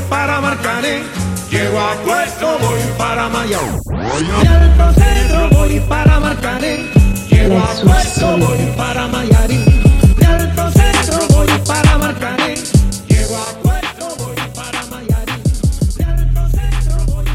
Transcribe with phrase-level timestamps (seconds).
[0.00, 1.02] voy para Marcané.
[1.50, 3.80] Llego a puesto, voy para Mayao.
[4.20, 6.86] Y al centro voy para Marcané.
[7.28, 9.69] Llego a puesto, voy para Mayarín.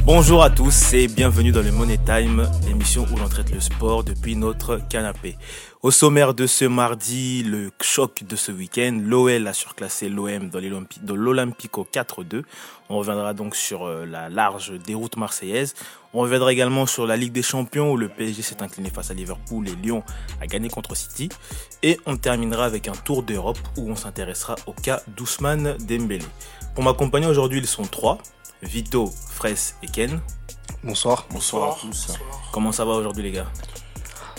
[0.05, 4.03] Bonjour à tous et bienvenue dans le Money Time, l'émission où l'on traite le sport
[4.03, 5.35] depuis notre canapé.
[5.81, 10.59] Au sommaire de ce mardi, le choc de ce week-end, l'OL a surclassé l'OM dans
[10.59, 12.43] l'Olympi- dans l'Olympico 4-2.
[12.89, 15.73] On reviendra donc sur euh, la large déroute marseillaise.
[16.13, 19.15] On reviendra également sur la Ligue des Champions où le PSG s'est incliné face à
[19.15, 20.03] Liverpool et Lyon
[20.39, 21.29] a gagné contre City.
[21.81, 26.25] Et on terminera avec un tour d'Europe où on s'intéressera au cas d'Ousmane Dembélé.
[26.75, 28.19] Pour m'accompagner aujourd'hui, ils sont trois.
[28.61, 30.19] Vito, Fraisse et Ken.
[30.83, 31.25] Bonsoir.
[31.31, 32.07] Bonsoir à tous.
[32.51, 33.47] Comment ça va aujourd'hui les gars?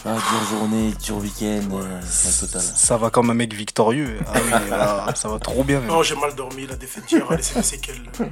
[0.04, 2.00] Ah, dure journée, dur week-end, euh.
[2.02, 4.18] Ça va comme un mec victorieux.
[4.26, 5.80] Ah oui, là, ça va trop bien.
[5.80, 5.88] même.
[5.88, 8.02] Non, j'ai mal dormi, la défaite d'hier a laissé des séquelles.
[8.18, 8.30] Donc,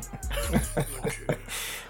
[1.31, 1.35] euh,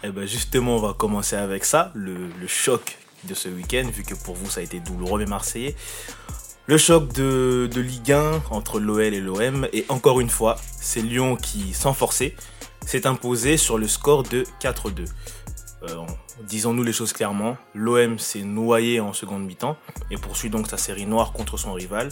[0.05, 4.05] Eh ben justement, on va commencer avec ça, le, le choc de ce week-end, vu
[4.05, 5.77] que pour vous ça a été douloureux mais marseillais.
[6.67, 11.03] Le choc de, de Ligue 1 entre l'OL et l'OM, et encore une fois, c'est
[11.03, 12.35] Lyon qui, sans forcer,
[12.87, 15.09] s'est imposé sur le score de 4-2.
[15.85, 15.97] Euh,
[16.43, 19.77] Disons-nous les choses clairement, l'OM s'est noyé en seconde mi-temps
[20.11, 22.09] et poursuit donc sa série noire contre son rival.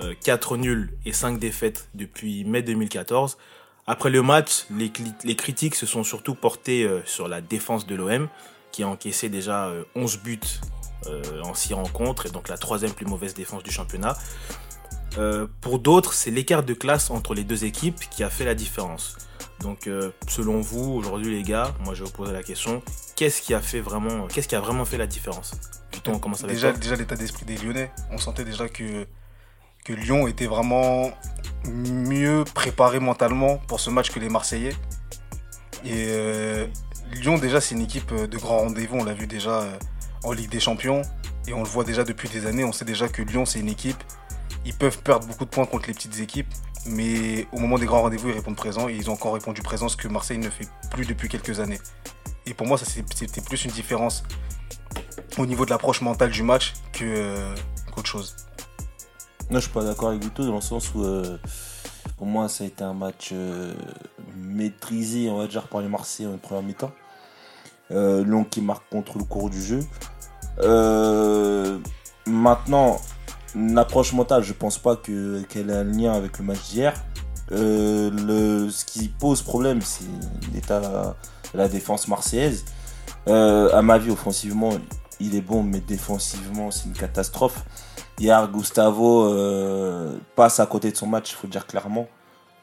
[0.00, 3.36] Euh, 4 nuls et 5 défaites depuis mai 2014.
[3.86, 8.28] Après le match, les, critiques se sont surtout portées euh, sur la défense de l'OM,
[8.70, 10.40] qui a encaissé déjà euh, 11 buts
[11.06, 14.16] euh, en 6 rencontres, et donc la troisième plus mauvaise défense du championnat.
[15.18, 18.54] Euh, pour d'autres, c'est l'écart de classe entre les deux équipes qui a fait la
[18.54, 19.16] différence.
[19.64, 22.82] Donc, euh, selon vous, aujourd'hui, les gars, moi je vais vous poser la question
[23.16, 25.52] qu'est-ce qui a fait vraiment, qu'est-ce qui a vraiment fait la différence?
[25.90, 26.78] Plutôt, on commence avec Déjà, toi.
[26.78, 27.90] déjà l'état d'esprit des Lyonnais.
[28.10, 29.06] On sentait déjà que,
[29.86, 31.10] que Lyon était vraiment
[31.66, 34.74] mieux préparé mentalement pour ce match que les Marseillais.
[35.82, 36.66] Et euh,
[37.12, 38.98] Lyon, déjà, c'est une équipe euh, de grand rendez-vous.
[38.98, 39.64] On l'a vu déjà
[40.24, 41.00] en Ligue des Champions.
[41.46, 42.64] Et on le voit déjà depuis des années.
[42.64, 44.02] On sait déjà que Lyon, c'est une équipe.
[44.64, 46.52] Ils peuvent perdre beaucoup de points contre les petites équipes.
[46.86, 48.88] Mais au moment des grands rendez-vous, ils répondent présent.
[48.88, 51.80] Et ils ont encore répondu présent, ce que Marseille ne fait plus depuis quelques années.
[52.46, 54.24] Et pour moi, c'était plus une différence
[55.38, 57.54] au niveau de l'approche mentale du match euh,
[57.94, 58.36] qu'autre chose.
[59.50, 61.38] Non, je suis pas d'accord avec Vito dans le sens où, euh,
[62.16, 63.74] pour moi, ça a été un match euh,
[64.36, 66.92] maîtrisé, on va dire, par les Marseillais en première mi-temps.
[67.90, 69.80] Lyon qui marque contre le cours du jeu.
[72.26, 73.00] Maintenant,
[73.56, 76.94] l'approche mentale, je pense pas que, qu'elle ait un lien avec le match d'hier.
[77.52, 80.04] Euh, ce qui pose problème, c'est
[80.52, 80.80] l'état
[81.52, 82.64] de la défense marseillaise.
[83.28, 84.70] Euh, à ma vie, offensivement,
[85.20, 87.64] il est bon, mais défensivement, c'est une catastrophe.
[88.18, 92.06] Hier, Gustavo euh, passe à côté de son match, il faut le dire clairement.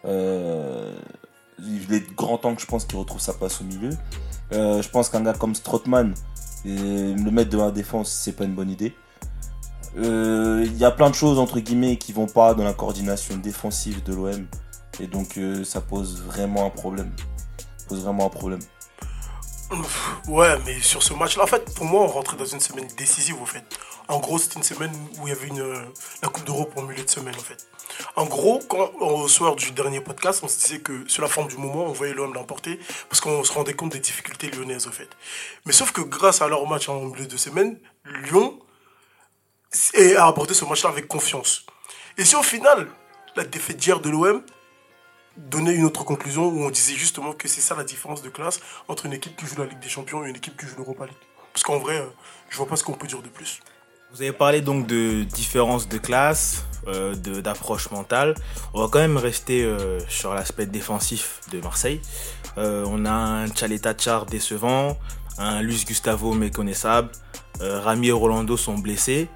[0.03, 3.91] Il est grand temps que je pense qu'il retrouve sa place au milieu.
[4.51, 6.13] Je pense qu'un gars comme Strootman,
[6.65, 8.95] le mettre devant la défense, c'est pas une bonne idée.
[9.97, 13.37] Euh, Il y a plein de choses entre guillemets qui vont pas dans la coordination
[13.37, 14.47] défensive de l'OM
[14.99, 17.11] et donc euh, ça pose vraiment un problème.
[17.77, 18.59] Ça pose vraiment un problème.
[20.27, 23.41] ouais, mais sur ce match-là, en fait, pour moi, on rentrait dans une semaine décisive,
[23.41, 23.63] en fait.
[24.07, 25.63] En gros, c'était une semaine où il y avait une,
[26.21, 27.65] la Coupe d'Europe en milieu de semaine, en fait.
[28.15, 31.47] En gros, quand, au soir du dernier podcast, on se disait que sur la forme
[31.47, 34.91] du moment, on voyait l'OM l'emporter parce qu'on se rendait compte des difficultés lyonnaises, en
[34.91, 35.09] fait.
[35.65, 37.79] Mais sauf que grâce à leur match en milieu de semaine,
[38.25, 38.59] Lyon
[39.93, 41.65] et a abordé ce match-là avec confiance.
[42.17, 42.87] Et si au final,
[43.35, 44.43] la défaite d'hier de l'OM
[45.37, 48.59] donnait une autre conclusion où on disait justement que c'est ça la différence de classe
[48.87, 51.05] entre une équipe qui joue la Ligue des Champions et une équipe qui joue l'Europa
[51.05, 51.15] League?
[51.53, 52.05] Parce qu'en vrai,
[52.49, 53.61] je vois pas ce qu'on peut dire de plus.
[54.13, 58.35] Vous avez parlé donc de différence de classe, euh, d'approche mentale.
[58.73, 62.01] On va quand même rester euh, sur l'aspect défensif de Marseille.
[62.57, 64.97] Euh, on a un Chaleta Char décevant,
[65.37, 67.09] un Luis Gustavo méconnaissable,
[67.61, 69.29] Rami et Rolando sont blessés.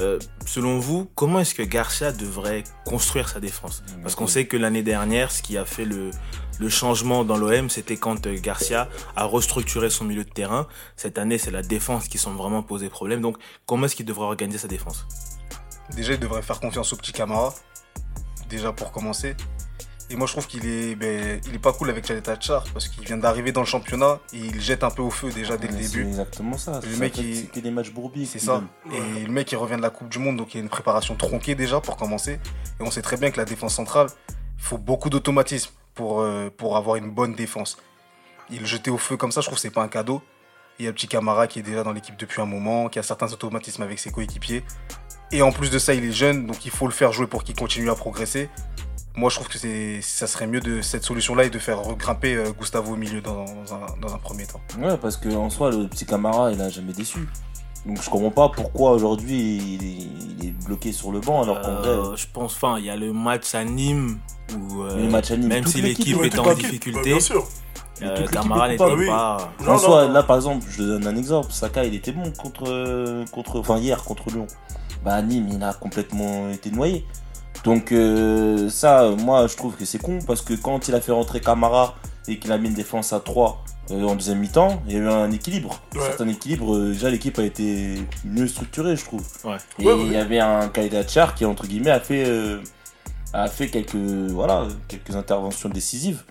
[0.00, 3.82] Euh, selon vous, comment est-ce que Garcia devrait construire sa défense?
[4.02, 6.10] Parce qu'on sait que l'année dernière, ce qui a fait le,
[6.58, 10.66] le changement dans l'OM, c'était quand euh, Garcia a restructuré son milieu de terrain.
[10.96, 13.20] Cette année, c'est la défense qui semble vraiment poser problème.
[13.20, 13.36] Donc,
[13.66, 15.06] comment est-ce qu'il devrait organiser sa défense?
[15.94, 17.52] Déjà, il devrait faire confiance au petit Camara,
[18.48, 19.36] déjà pour commencer.
[20.12, 22.86] Et moi, je trouve qu'il est, ben, il est pas cool avec Chalet Char parce
[22.88, 25.68] qu'il vient d'arriver dans le championnat et il jette un peu au feu déjà dès
[25.68, 26.02] le C'est début.
[26.06, 26.80] exactement ça.
[26.84, 28.26] Le Ça mec, fait- il- que des matchs bourbiers.
[28.26, 28.56] C'est ça.
[28.56, 28.68] donne.
[28.92, 30.68] Et le mec, il revient de la Coupe du Monde, donc il y a une
[30.68, 32.32] préparation tronquée déjà pour commencer.
[32.78, 36.50] Et on sait très bien que la défense centrale, il faut beaucoup d'automatisme pour, euh,
[36.54, 37.78] pour avoir une bonne défense.
[38.50, 40.20] Il le jeter au feu comme ça, je trouve que c'est pas un cadeau.
[40.78, 42.98] Il y a le petit Camara qui est déjà dans l'équipe depuis un moment, qui
[42.98, 44.62] a certains automatismes avec ses coéquipiers.
[45.32, 47.42] Et en plus de ça, il est jeune, donc il faut le faire jouer pour
[47.44, 48.50] qu'il continue à progresser.
[49.16, 52.34] moi je trouve que c'est, ça serait mieux de cette solution-là et de faire regrimper
[52.34, 54.60] euh, Gustavo au milieu dans, dans un, dans un premier temps.
[54.78, 57.26] Ouais, parce qu'en soi, le petit Camara, il a jamais déçu.
[57.86, 60.06] Donc je comprends pas pourquoi aujourd'hui il est,
[60.40, 62.16] il est bloqué sur le banc alors qu'en Euh, vrai.
[62.16, 64.18] je pense, enfin, il y a le match à Nîmes
[64.56, 67.44] où, euh, Le match à Nîmes, même si l'équipe Ouais, est en difficulté, Bien sûr.
[68.02, 69.52] euh, Camara n'était pas.
[69.64, 70.12] Non, En soi, non.
[70.12, 71.50] là par exemple, je te donne un exemple.
[71.52, 74.46] Saka, il était bon contre, euh, contre, enfin hier contre Lyon.
[75.04, 77.04] Bah Nîmes, il a complètement été noyé.
[77.64, 81.12] Donc euh, ça, moi, je trouve que c'est con parce que quand il a fait
[81.12, 81.94] rentrer Camara
[82.28, 85.00] et qu'il a mis une défense à 3 euh, en deuxième mi-temps, il y a
[85.00, 85.80] eu un équilibre.
[85.94, 86.00] Ouais.
[86.00, 86.76] Un certain équilibre.
[86.76, 87.94] euh, Déjà, l'équipe a été
[88.24, 89.24] mieux structurée, je trouve.
[89.44, 89.56] Ouais.
[89.78, 92.24] Et Ouais, il y avait un Kaidachar qui, entre guillemets, a fait,
[93.32, 96.22] a fait quelques, voilà, quelques interventions décisives.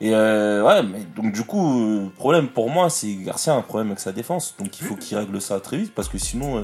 [0.00, 3.62] Et euh, ouais, mais donc du coup, le problème pour moi, c'est Garcia a un
[3.62, 4.54] problème avec sa défense.
[4.58, 6.62] Donc il faut qu'il règle ça très vite parce que sinon, euh,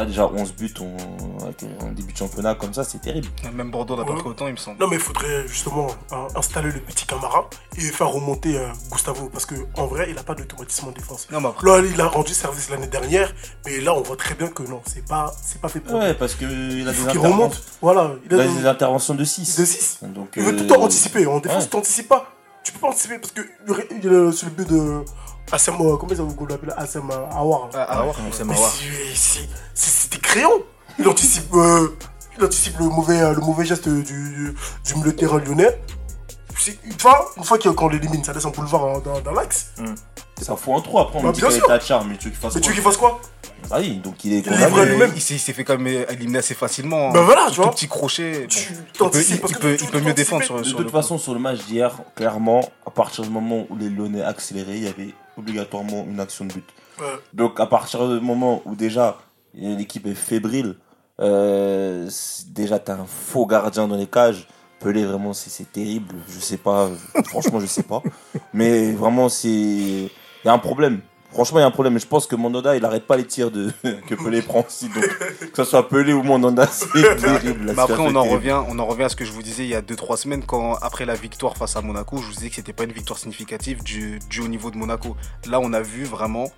[0.00, 3.28] là déjà 11 buts en, avec un début de championnat comme ça, c'est terrible.
[3.54, 4.78] Même Bordeaux n'a pas pris autant, il me semble.
[4.78, 9.28] Non, mais il faudrait justement hein, installer le petit Camara et faire remonter euh, Gustavo.
[9.28, 11.28] Parce qu'en vrai, il n'a pas d'automatisme en défense.
[11.30, 13.32] Non, mais après, Là, il a rendu service l'année dernière,
[13.66, 15.98] mais là, on voit très bien que non, c'est pas, c'est pas fait pour.
[15.98, 17.62] Ouais, parce que il a Il des, faut qu'il remonte.
[17.82, 19.60] Voilà, il il a a des, des interventions de 6.
[19.60, 19.98] de 6.
[20.02, 21.26] Donc, Il veut euh, tout le temps anticiper.
[21.26, 21.64] En défense, ouais.
[21.64, 22.32] tu t'anticipes pas.
[22.62, 25.02] Tu peux pas anticiper parce que a sur le but de
[25.52, 27.68] Assem, euh, comment ça vous l'appelle Assem euh, Awar.
[27.74, 28.04] ah.
[28.32, 28.66] C'est Mais marrant.
[28.68, 30.62] c'est- c'est- c'est c'est des crayons.
[30.98, 31.88] Il anticipe, euh,
[32.38, 34.54] il anticipe le mauvais, euh, le mauvais geste du, du,
[34.84, 35.80] du milieu de terrain lyonnais.
[36.58, 39.72] C'est- Une fois, une fois qu'on l'élimine, ça laisse un boulevard hein, dans, dans l'axe.
[40.40, 42.30] Ça fout en 3 après on Bah, dit qu'il est à charme, mais tu veux
[42.30, 42.70] qu'il fasse Mais tu quoi?
[42.70, 43.20] veux qu'il fasse quoi?
[43.70, 44.86] Ah oui, donc il est condamné.
[44.86, 45.12] lui-même.
[45.14, 47.10] Il s'est il s'est fait quand même éliminer assez facilement.
[47.12, 47.70] Ben voilà, Un tu tout vois.
[47.72, 48.46] petit crochet.
[48.48, 48.78] Tu bon.
[49.06, 50.56] Il peut, il- parce il que peut- tu- il tu peut veux mieux défendre sur,
[50.58, 53.76] De sur toute le façon, sur le match d'hier, clairement, à partir du moment où
[53.76, 56.68] les Lyonnais accéléraient, il y avait obligatoirement une action de but.
[56.98, 57.06] Ouais.
[57.32, 59.18] Donc à partir du moment où déjà
[59.54, 60.76] l'équipe est fébrile,
[61.20, 62.08] euh,
[62.48, 64.46] déjà t'as un faux gardien dans les cages.
[64.80, 66.14] Pelé vraiment c'est c'est terrible.
[66.28, 66.88] Je sais pas,
[67.24, 68.02] franchement je sais pas.
[68.54, 70.10] Mais vraiment c'est il
[70.44, 71.00] y a un problème.
[71.32, 71.98] Franchement il y a un problème.
[71.98, 74.88] Je pense que Mandanda il arrête pas les tirs de que Pelé prend aussi.
[74.88, 77.72] Donc que ce soit Pelé ou Mandanda c'est terrible.
[77.74, 79.70] Mais après, on en, revient, on en revient à ce que je vous disais il
[79.70, 82.56] y a 2-3 semaines, quand après la victoire face à Monaco, je vous disais que
[82.56, 85.16] c'était pas une victoire significative du, du haut niveau de Monaco.
[85.48, 86.50] Là, on a vu vraiment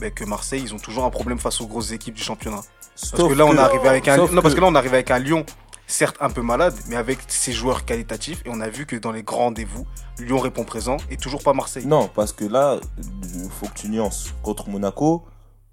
[0.00, 2.60] ben, que Marseille, ils ont toujours un problème face aux grosses équipes du championnat.
[3.00, 4.74] Parce Sauf que là, on est arrivé avec un, sauf non, parce que là, on
[4.74, 5.44] arrive avec un Lyon,
[5.90, 8.42] certes un peu malade, mais avec ses joueurs qualitatifs.
[8.44, 9.86] Et on a vu que dans les grands rendez-vous,
[10.18, 11.86] Lyon répond présent et toujours pas Marseille.
[11.86, 12.78] Non, parce que là,
[13.22, 14.34] il faut que tu nuances.
[14.42, 15.24] Contre Monaco,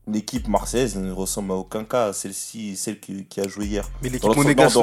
[0.08, 3.90] l'équipe marseillaise ne ressemble à aucun cas à celle-ci, celle qui, qui a joué hier.
[4.02, 4.78] Mais l'équipe monégasque,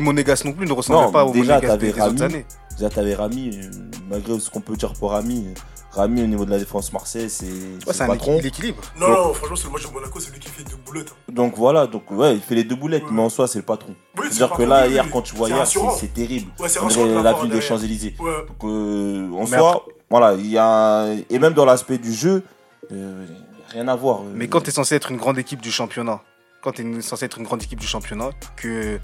[0.00, 2.22] monégasque non plus ne ressemble Non, pas au déjà, t'avais des, des autres Rami.
[2.22, 2.46] années.
[2.76, 3.70] Déjà, t'avais Rami, euh,
[4.10, 5.46] malgré ce qu'on peut dire pour Rami.
[5.92, 8.14] Rami, au niveau de la défense marseillaise, c'est Ouais, c'est patron.
[8.38, 8.42] équilibre.
[8.42, 8.82] l'équilibre.
[9.00, 11.08] Non, Donc- non, franchement, c'est le match de Monaco, c'est lui qui fait deux boulettes.
[11.10, 11.32] hein.
[11.32, 13.10] Donc voilà, donc ouais, il fait les deux boulettes, Ouais.
[13.12, 13.94] mais en soi, c'est le patron.
[14.18, 15.66] Oui, C'est-à-dire que là, hier, quand tu vois C'est hier,
[15.98, 16.50] c'est terrible.
[16.60, 17.60] Ouais, c'est la la ville des.
[17.62, 18.14] Champs-Élysées.
[18.20, 18.30] Ouais.
[18.46, 21.06] Donc, euh, en Mais soi, voilà, il y a.
[21.30, 22.42] Et même dans l'aspect du jeu,
[22.92, 23.24] euh,
[23.70, 24.22] rien à voir.
[24.34, 26.20] Mais quand tu es censé être une grande équipe du championnat,
[26.62, 28.98] quand tu es censé être une grande équipe du championnat, que,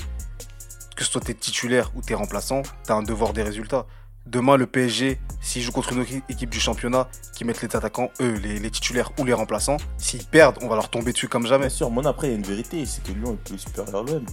[0.97, 3.87] que ce soit tes titulaires ou tes remplaçants, tu as un devoir des résultats.
[4.25, 8.09] Demain, le PSG, s'il joue contre une autre équipe du championnat, qui mettent les attaquants,
[8.21, 11.45] eux, les, les titulaires ou les remplaçants, s'ils perdent, on va leur tomber dessus comme
[11.45, 11.67] jamais.
[11.67, 13.97] Bien sûr, mon après, il y a une vérité, c'est que Lyon est plus supérieur
[13.97, 14.25] à l'OM.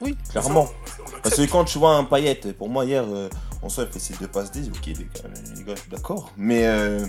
[0.00, 0.68] Oui, Clairement.
[0.98, 3.28] on Parce que quand tu vois un paillette, pour moi, hier, euh,
[3.62, 5.04] en soi, il fait ses deux passes D, ok, les gars,
[5.56, 6.32] les gars, je suis d'accord.
[6.36, 7.06] Mais euh,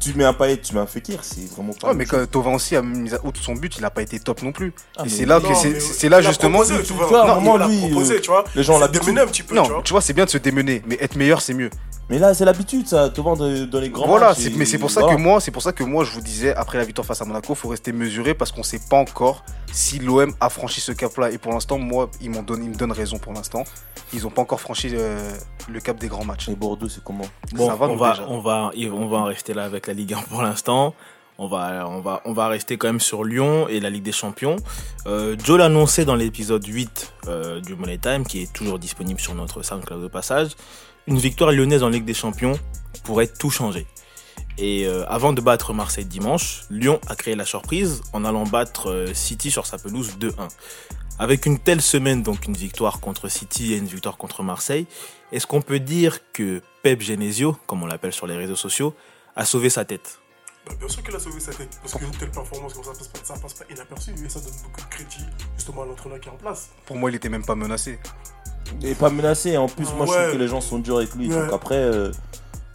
[0.00, 1.88] tu mets un paillette, tu mets un Fekir, c'est vraiment pas.
[1.88, 4.18] Ouais, mais quand Tovin aussi a mis à outre son but, il n'a pas été
[4.20, 4.72] top non plus.
[4.96, 6.60] Ah, et c'est là Non, que c'est là justement.
[6.60, 7.40] proposé, tu vois.
[7.40, 8.44] Non, il lui, proposé, tu vois.
[8.54, 9.06] les gens l'habituent.
[9.06, 9.82] démené un petit peu, Non, vois.
[9.82, 11.70] tu vois, c'est bien de se démener, mais être meilleur, c'est mieux.
[12.08, 14.46] Mais là, c'est l'habitude, ça, te vendre dans les grands Voilà, matchs.
[14.46, 15.16] et mais c'est pour ça voilà.
[15.16, 17.24] que moi, c'est pour ça que moi je vous disais après la victoire face à
[17.24, 21.30] Monaco, faut rester mesuré parce qu'on sait pas encore si l'OM a franchi ce cap-là.
[21.32, 23.64] Et pour l'instant, moi, ils m'ont donné, ils me donnent raison pour l'instant.
[24.14, 25.32] Ils ont pas encore franchi euh,
[25.68, 26.48] le cap des grands matchs.
[26.48, 27.24] Et Bordeaux, c'est comment?
[27.52, 28.26] Bon, Ça va, on, va, déjà.
[28.28, 30.94] on, va, on va en rester là avec la Ligue 1 pour l'instant.
[31.38, 34.12] On va, on, va, on va rester quand même sur Lyon et la Ligue des
[34.12, 34.56] Champions.
[35.06, 39.34] Euh, Joe l'annonçait dans l'épisode 8 euh, du Money Time, qui est toujours disponible sur
[39.34, 40.52] notre SoundCloud de passage.
[41.06, 42.58] Une victoire lyonnaise en Ligue des Champions
[43.04, 43.86] pourrait tout changer.
[44.58, 48.90] Et euh, avant de battre Marseille dimanche, Lyon a créé la surprise en allant battre
[48.90, 50.32] euh, City sur sa pelouse 2-1.
[51.18, 54.86] Avec une telle semaine, donc une victoire contre City et une victoire contre Marseille,
[55.32, 58.94] est-ce qu'on peut dire que Pep Genesio, comme on l'appelle sur les réseaux sociaux,
[59.34, 60.20] a sauvé sa tête?
[60.66, 61.78] Bah, bien sûr qu'il a sauvé sa tête.
[61.82, 64.10] Parce qu'une telle performance comme ça passe pas, ça passe pas inaperçu.
[64.24, 65.24] Et ça donne beaucoup de crédit
[65.56, 66.70] justement à l'entraîneur qui est en place.
[66.86, 67.98] Pour moi, il était même pas menacé.
[68.80, 69.56] Il est pas menacé.
[69.56, 71.28] En plus, moi, je trouve que les gens sont durs avec lui.
[71.32, 71.36] Ouais.
[71.44, 72.10] Donc après, euh,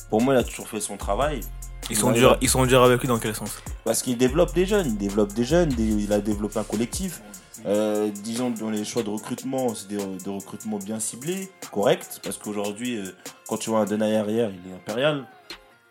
[0.10, 1.42] pour moi, il a toujours fait son travail.
[1.90, 2.14] ils sont, Ouais.
[2.14, 3.58] durs, ils sont durs avec lui dans quel sens?
[3.84, 4.86] Parce qu'il développe des jeunes.
[4.88, 5.70] Il développe des jeunes.
[5.70, 7.22] des- Il a développé un collectif.
[7.66, 12.38] Euh, disons dans les choix de recrutement, c'est des, des recrutements bien ciblés, corrects, parce
[12.38, 13.12] qu'aujourd'hui, euh,
[13.48, 15.28] quand tu vois un Denayer arrière, il est impérial.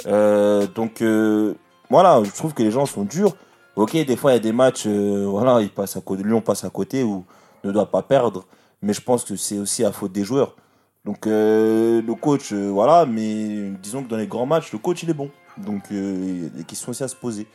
[0.06, 1.54] Euh, donc euh,
[1.90, 3.36] voilà, je trouve que les gens sont durs.
[3.76, 6.40] Ok, des fois il y a des matchs, euh, voilà, ils passent à côté, Lyon
[6.40, 7.24] passe à côté ou
[7.64, 8.44] ne doit pas perdre,
[8.82, 10.56] mais je pense que c'est aussi à faute des joueurs.
[11.04, 15.02] Donc euh, le coach, euh, voilà, mais disons que dans les grands matchs, le coach
[15.02, 15.30] il est bon.
[15.56, 17.46] Donc il y a des questions aussi à se poser.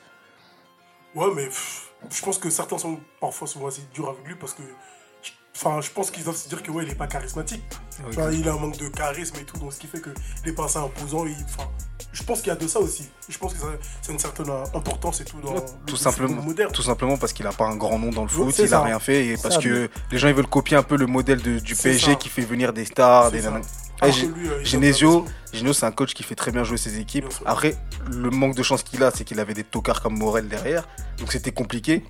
[1.16, 1.48] Ouais, mais
[2.10, 4.64] je pense que certains sont parfois souvent assez durs avec lui parce que.
[5.56, 7.64] Je- Enfin, je pense qu'ils doivent se dire que ouais, il est pas charismatique.
[8.12, 10.14] Tu vois, il a un manque de charisme et tout, donc ce qui fait qu'il
[10.52, 11.26] est pas assez imposant.
[11.26, 11.70] et il- Enfin,
[12.12, 13.08] je pense qu'il y a de ça aussi.
[13.30, 16.72] Je pense que a une certaine importance et tout dans le Tout simplement, moderne.
[16.74, 18.70] tout simplement parce qu'il a pas un grand nom dans le foot, c'est il a
[18.70, 18.82] ça.
[18.84, 21.42] rien fait et parce Ça, que les gens ils veulent copier un peu le modèle
[21.42, 22.16] de- du C'est PSG ça.
[22.16, 23.48] qui fait venir des stars, C'est des
[24.04, 26.76] Eh, que lui, euh, a Genesio, Genesio c'est un coach qui fait très bien jouer
[26.78, 27.28] ses équipes.
[27.46, 27.78] Après,
[28.12, 30.86] le manque de chance qu'il a, c'est qu'il avait des tocards comme Morel derrière,
[31.18, 32.04] donc c'était compliqué.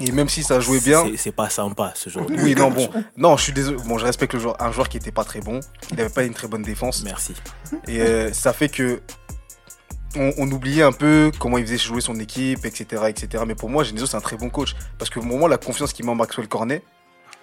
[0.00, 2.34] Et même si ça jouait bien, C'est- pas sympa ce genre de.
[2.34, 4.96] oui non bon, non je suis désolé, bon je respecte le joueur, un joueur qui
[4.96, 5.60] était pas très bon,
[5.92, 7.02] il avait pas une très bonne défense.
[7.04, 7.34] Merci.
[7.88, 9.00] Et euh, ça fait que
[10.16, 13.42] on, on oubliait un peu comment il faisait jouer son équipe, etc., etc.
[13.46, 14.74] Mais pour moi, Genesio, c'est un très bon coach.
[14.98, 16.82] Parce que au moment, la confiance qu'il met en Maxwell Cornet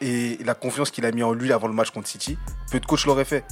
[0.01, 2.37] et la confiance qu'il a mis en lui avant le match contre City,
[2.71, 3.43] peu de coachs l'auraient fait.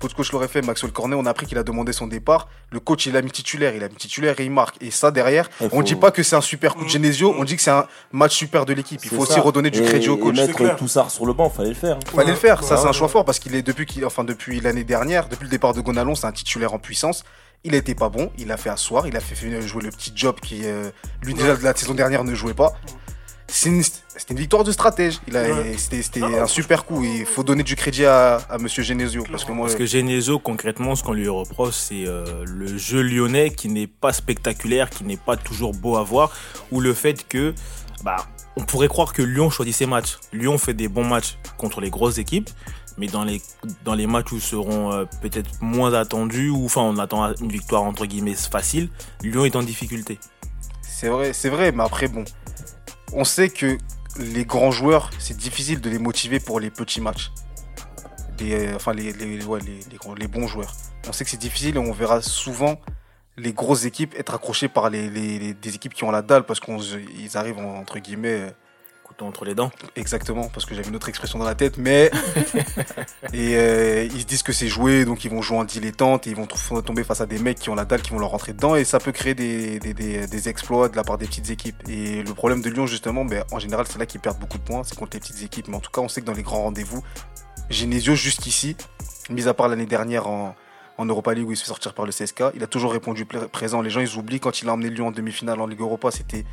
[0.00, 0.62] Peu de coachs l'auraient fait.
[0.62, 2.48] Maxwell Cornet, on a appris qu'il a demandé son départ.
[2.70, 3.74] Le coach, il a mis titulaire.
[3.76, 4.76] Il a mis titulaire et il marque.
[4.82, 7.34] Et ça, derrière, Il on faut- dit pas que c'est un super coup de Genesio,
[7.38, 9.00] on dit que c'est un match super de l'équipe.
[9.04, 9.32] Il faut ça.
[9.32, 10.38] aussi redonner du Et- crédit au coach.
[10.38, 10.76] Et mettre.
[10.76, 11.96] Toussard sur le banc, fallait le faire.
[11.96, 12.10] hein.
[12.14, 13.12] Fallait le faire, ça Ouais, c'est un choix ouais.
[13.12, 16.14] fort parce qu'il est depuis qu'il enfin depuis l'année dernière, depuis le départ de Gonalon,
[16.14, 17.24] c'est un titulaire en puissance.
[17.64, 20.40] Il était pas bon, il a fait asseoir, il a fait jouer le petit job
[20.42, 20.90] qui euh,
[21.22, 22.72] lui déjà de la saison dernière ne jouait pas.
[23.54, 25.20] C'est une- C'était une victoire de stratège.
[25.32, 25.76] Ouais.
[25.78, 27.02] c'était, non, un super coup.
[27.04, 30.38] Il faut donner du crédit à, à Monsieur Genesio parce que moi, Parce que Genesio,
[30.38, 35.04] concrètement, ce qu'on lui reproche, c'est euh, le jeu lyonnais qui n'est pas spectaculaire, qui
[35.04, 36.30] n'est pas toujours beau à voir,
[36.70, 37.54] ou le fait que,
[38.04, 38.16] bah,
[38.56, 40.18] on pourrait croire que Lyon choisit ses matchs.
[40.32, 42.50] Lyon fait des bons matchs contre les grosses équipes,
[42.98, 43.40] mais dans les,
[43.84, 47.82] dans les matchs où seront euh, peut-être moins attendus, ou enfin on attend une victoire
[47.82, 48.90] entre guillemets facile,
[49.22, 50.18] Lyon est en difficulté.
[50.82, 52.24] c'est vrai, c'est vrai, mais après bon,
[53.12, 53.78] on sait que
[54.18, 57.30] les grands joueurs, c'est difficile de les motiver pour les petits matchs.
[58.42, 60.72] Euh, enfin, les, les, bons joueurs.
[61.08, 62.80] On sait que c'est difficile et on verra souvent
[63.36, 67.36] les grosses équipes être accrochées par les, des équipes qui ont la dalle parce qu'ils
[67.36, 68.50] arrivent en- entre guillemets euh,
[69.12, 69.70] Couteau entre les dents.
[69.96, 72.10] exactement parce que j'avais une autre expression dans la tête mais
[73.32, 76.30] et euh, ils se disent que c'est joué donc ils vont jouer en dilettante et
[76.30, 76.46] ils vont
[76.82, 78.84] tomber face à des mecs qui ont la dalle qui vont leur rentrer dedans et
[78.84, 82.22] ça peut créer des, des, des- des exploits de la part des petites équipes et
[82.22, 84.82] le problème de Lyon justement ben, en général c'est là qu'ils perdent beaucoup de points
[84.84, 86.62] c'est contre les petites équipes mais en tout cas on sait que dans les grands
[86.62, 87.02] rendez-vous
[87.70, 88.76] Genesio jusqu'ici
[89.30, 90.54] mis à part l'année dernière en
[90.98, 93.24] en Europa League où il se fait sortir par le CSK, il a toujours répondu
[93.24, 93.80] présent.
[93.80, 96.44] Les gens ils oublient quand il a emmené Lyon en demi-finale en Ligue Europa, c'était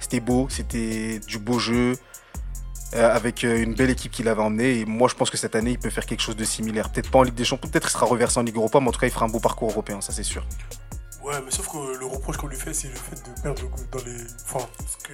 [0.00, 1.96] c'était beau, c'était du beau jeu
[2.94, 4.80] euh, avec euh, une belle équipe qu'il avait emmenée.
[4.80, 6.90] Et moi, je pense que cette année, il peut faire quelque chose de similaire.
[6.90, 8.92] Peut-être pas en Ligue des Champions, peut-être qu'il sera reversé en Ligue Europa, mais en
[8.92, 10.44] tout cas, il fera un beau parcours européen, ça c'est sûr.
[11.26, 13.98] Ouais, mais sauf que le reproche qu'on lui fait, c'est le fait de perdre dans
[14.04, 14.16] les.
[14.44, 14.64] Enfin,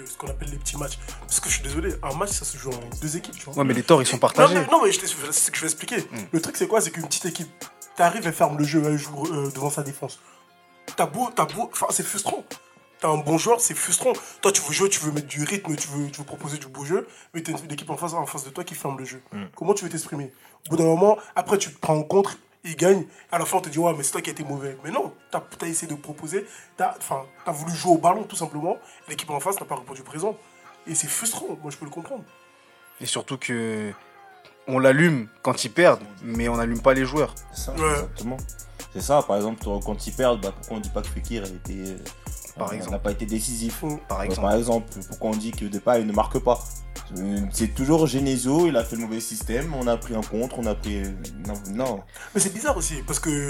[0.05, 0.99] ce qu'on appelle les petits matchs.
[1.21, 3.57] Parce que je suis désolé, un match, ça se joue en deux équipes, tu vois.
[3.57, 4.55] Ouais, mais les torts, ils sont partagés.
[4.55, 6.01] Non, mais, non, mais c'est ce que je vais expliquer.
[6.01, 6.19] Mm.
[6.33, 6.83] Le truc, c'est quoi?
[6.83, 7.49] C'est qu'une petite équipe,
[7.97, 10.21] t'arrives et ferme le jeu, elle joue euh, devant sa défense.
[10.97, 11.71] T'as beau, t'as beau.
[11.73, 12.45] Enfin, c'est frustrant.
[13.03, 14.13] T'as un bon joueur, c'est frustrant.
[14.41, 16.69] Toi, tu veux jouer, tu veux mettre du rythme, tu veux, tu veux proposer du
[16.69, 19.05] beau jeu, mais t'as une équipe en face, en face de toi qui ferme le
[19.05, 19.21] jeu.
[19.33, 19.47] Mm.
[19.57, 20.33] Comment tu veux t'exprimer?
[20.67, 23.59] Au bout d'un moment, après, tu te prends en contre, il gagne, à la fin,
[23.59, 24.79] on te dit, ouais, mais c'est toi qui as été mauvais.
[24.85, 28.37] Mais non, t'as as essayé de proposer, t'as enfin, t'as voulu jouer au ballon, tout
[28.37, 28.79] simplement.
[29.09, 30.37] L'équipe en face n'a pas répondu présent.
[30.87, 32.23] Et c'est frustrant, moi, je peux le comprendre.
[33.01, 33.91] Et surtout que
[34.69, 37.35] on l'allume quand ils perdent, mais on n'allume pas les joueurs.
[37.53, 37.91] C'est ça, Ouais.
[37.91, 38.37] exactement.
[38.93, 41.49] C'est ça, par exemple, quand ils perdent, bah, pourquoi on dit pas que Fekir a
[41.49, 41.97] été, euh,
[42.57, 42.93] Par exemple.
[42.93, 44.41] n'a pas été décisif Par exemple.
[44.43, 46.59] Par exemple, pourquoi on dit que Depay il ne marque pas
[47.19, 50.59] Euh, C'est toujours Genesio, il a fait le mauvais système, on a pris un contre,
[50.59, 51.03] on a pris.
[51.47, 52.01] Non, non.
[52.35, 53.49] Mais c'est bizarre aussi, parce que.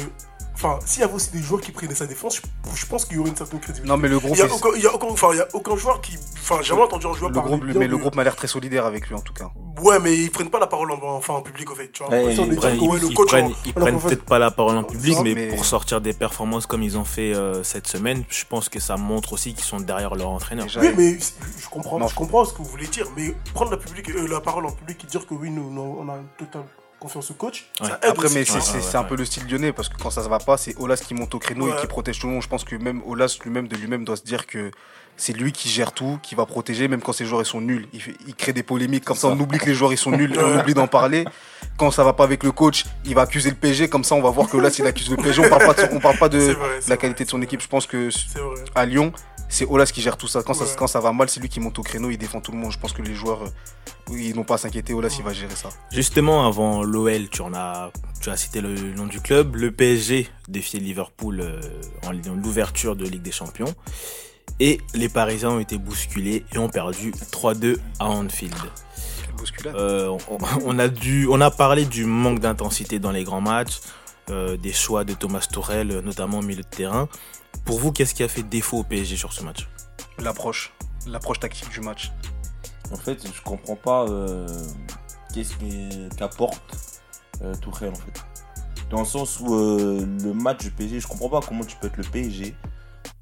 [0.55, 2.43] Enfin, s'il y avait aussi des joueurs qui prenaient sa défense, je,
[2.77, 3.89] je pense qu'il y aurait une certaine crédibilité.
[3.89, 5.41] Non, mais le groupe, Il y a aucun, il y a aucun, enfin, il y
[5.41, 6.17] a aucun joueur qui.
[6.41, 8.37] Enfin, j'ai jamais entendu un joueur le parler groupe, bien mais le groupe m'a l'air
[8.37, 9.51] très solidaire avec lui en tout cas.
[9.83, 11.91] Ouais, mais ils prennent pas la parole en, enfin, en public, en fait.
[11.91, 14.85] Tu vois, Ouais, ils prennent, ouais, ils- prennent- ils prennent peut-être pas la parole en
[14.85, 18.45] public, mais, mais- pour sortir des performances comme ils ont fait euh, cette semaine, je
[18.49, 20.67] pense que ça montre aussi qu'ils sont derrière leur entraîneur.
[20.67, 22.07] Déjà, Oui, mais je comprends, Non.
[22.09, 24.73] je comprends ce que vous voulez dire, mais prendre la, public, euh, la parole en
[24.73, 26.63] public et dire que oui, nous, nous, on a une totale
[27.03, 27.89] confiance au coach, Ouais.
[27.89, 30.23] ça aide Après, aussi, mais c'est un peu le style lyonnais parce que quand ça
[30.23, 31.73] se va pas, c'est Olas qui monte au créneau Ouais.
[31.77, 32.43] et qui protège tout le monde.
[32.43, 34.71] Je pense que même Olas lui-même de lui-même doit se dire que
[35.17, 37.87] c'est lui qui gère tout, qui va protéger, même quand ses joueurs ils sont nuls.
[37.93, 40.11] Il, fait- il crée des polémiques comme ça, on oublie que les joueurs ils sont
[40.11, 41.25] nuls et on oublie d'en parler.
[41.77, 44.23] Quand ça va pas avec le coach, il va accuser le PG, comme ça on
[44.23, 45.45] va voir que Olas il accuse le PG.
[45.45, 47.61] On parle pas de, on parle pas de, vrai, la vrai, qualité de son équipe.
[47.61, 48.09] Je pense que
[48.75, 49.13] à Lyon,
[49.53, 50.43] c'est Olas qui gère tout ça.
[50.43, 50.67] Quand, Ouais.
[50.67, 50.75] ça.
[50.77, 52.73] quand ça va mal, c'est lui qui monte au créneau, il défend tout le monde.
[52.73, 53.49] Je pense que les joueurs, euh,
[54.11, 54.95] oui, ils n'ont pas à s'inquiéter.
[54.95, 55.69] Olas, il va gérer ça.
[55.93, 57.91] Justement, avant l'OL, tu en as,
[58.21, 59.57] tu as cité le nom du club.
[59.57, 61.61] Le PSG défiait Liverpool euh,
[62.07, 63.75] en en l'ouverture de Ligue des Champions.
[64.61, 68.55] Et les Parisiens ont été bousculés et ont perdu 3-2 à Anfield.
[69.25, 69.75] Quelle bousculade.
[69.77, 73.81] Euh, on, on a dû, on a parlé du manque d'intensité dans les grands matchs,
[74.31, 77.09] euh, des choix de Thomas Tuchel, euh, notamment au milieu de terrain.
[77.65, 79.69] Pour vous, qu'est-ce qui a fait défaut au PSG sur ce match?
[80.19, 80.73] L'approche.
[81.07, 82.13] L'approche tactique du match.
[82.93, 84.47] En fait, je comprends pas euh,
[85.33, 86.63] qu'est-ce qui- qu'apporte
[87.43, 88.23] euh, Tourelle en fait.
[88.91, 91.87] Dans le sens où euh, le match du PSG, je comprends pas comment tu peux
[91.87, 92.55] être le PSG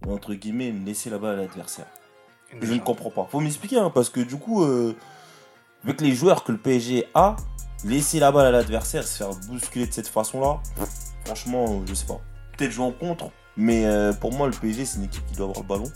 [0.08, 1.86] entre guillemets laisser la balle à l'adversaire.
[2.60, 3.28] Je ne comprends pas.
[3.30, 4.96] Faut m'expliquer hein, parce que du coup, euh,
[5.84, 7.36] avec les joueurs que le PSG a,
[7.84, 10.60] laisser la balle à l'adversaire, se faire bousculer de cette façon-là,
[11.24, 12.20] franchement, euh, je sais pas.
[12.58, 15.46] Peut-être jouer en contre, mais euh, pour moi, le PSG, c'est une équipe qui doit
[15.48, 15.92] avoir le ballon.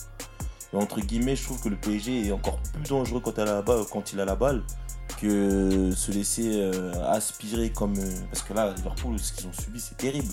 [0.72, 3.44] Et entre guillemets, je trouve que le PSG est encore plus dangereux quand, il a
[3.44, 4.62] la balle, quand il a la balle
[5.20, 7.96] que se laisser euh, aspirer comme.
[7.96, 10.32] euh, parce que là, Liverpool, ce qu'ils ont subi, c'est terrible.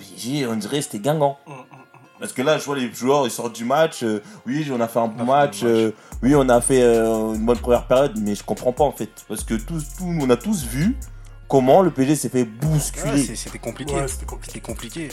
[0.00, 1.38] Le PSG, on dirait, c'était Guingamp.
[1.46, 1.64] Mm, mm, mm.
[2.18, 4.04] Parce que là, je vois les joueurs, ils sortent du match.
[4.46, 5.64] oui, on a fait un bon match.
[6.22, 9.10] oui, on a fait une bonne première période, mais je comprends pas en fait.
[9.26, 10.96] Parce que tous, tous, on a tous vu
[11.52, 13.36] comment le PSG s'est fait bousculer.
[13.36, 13.94] C'était compliqué.
[13.94, 15.08] Ouais, c'était compliqué.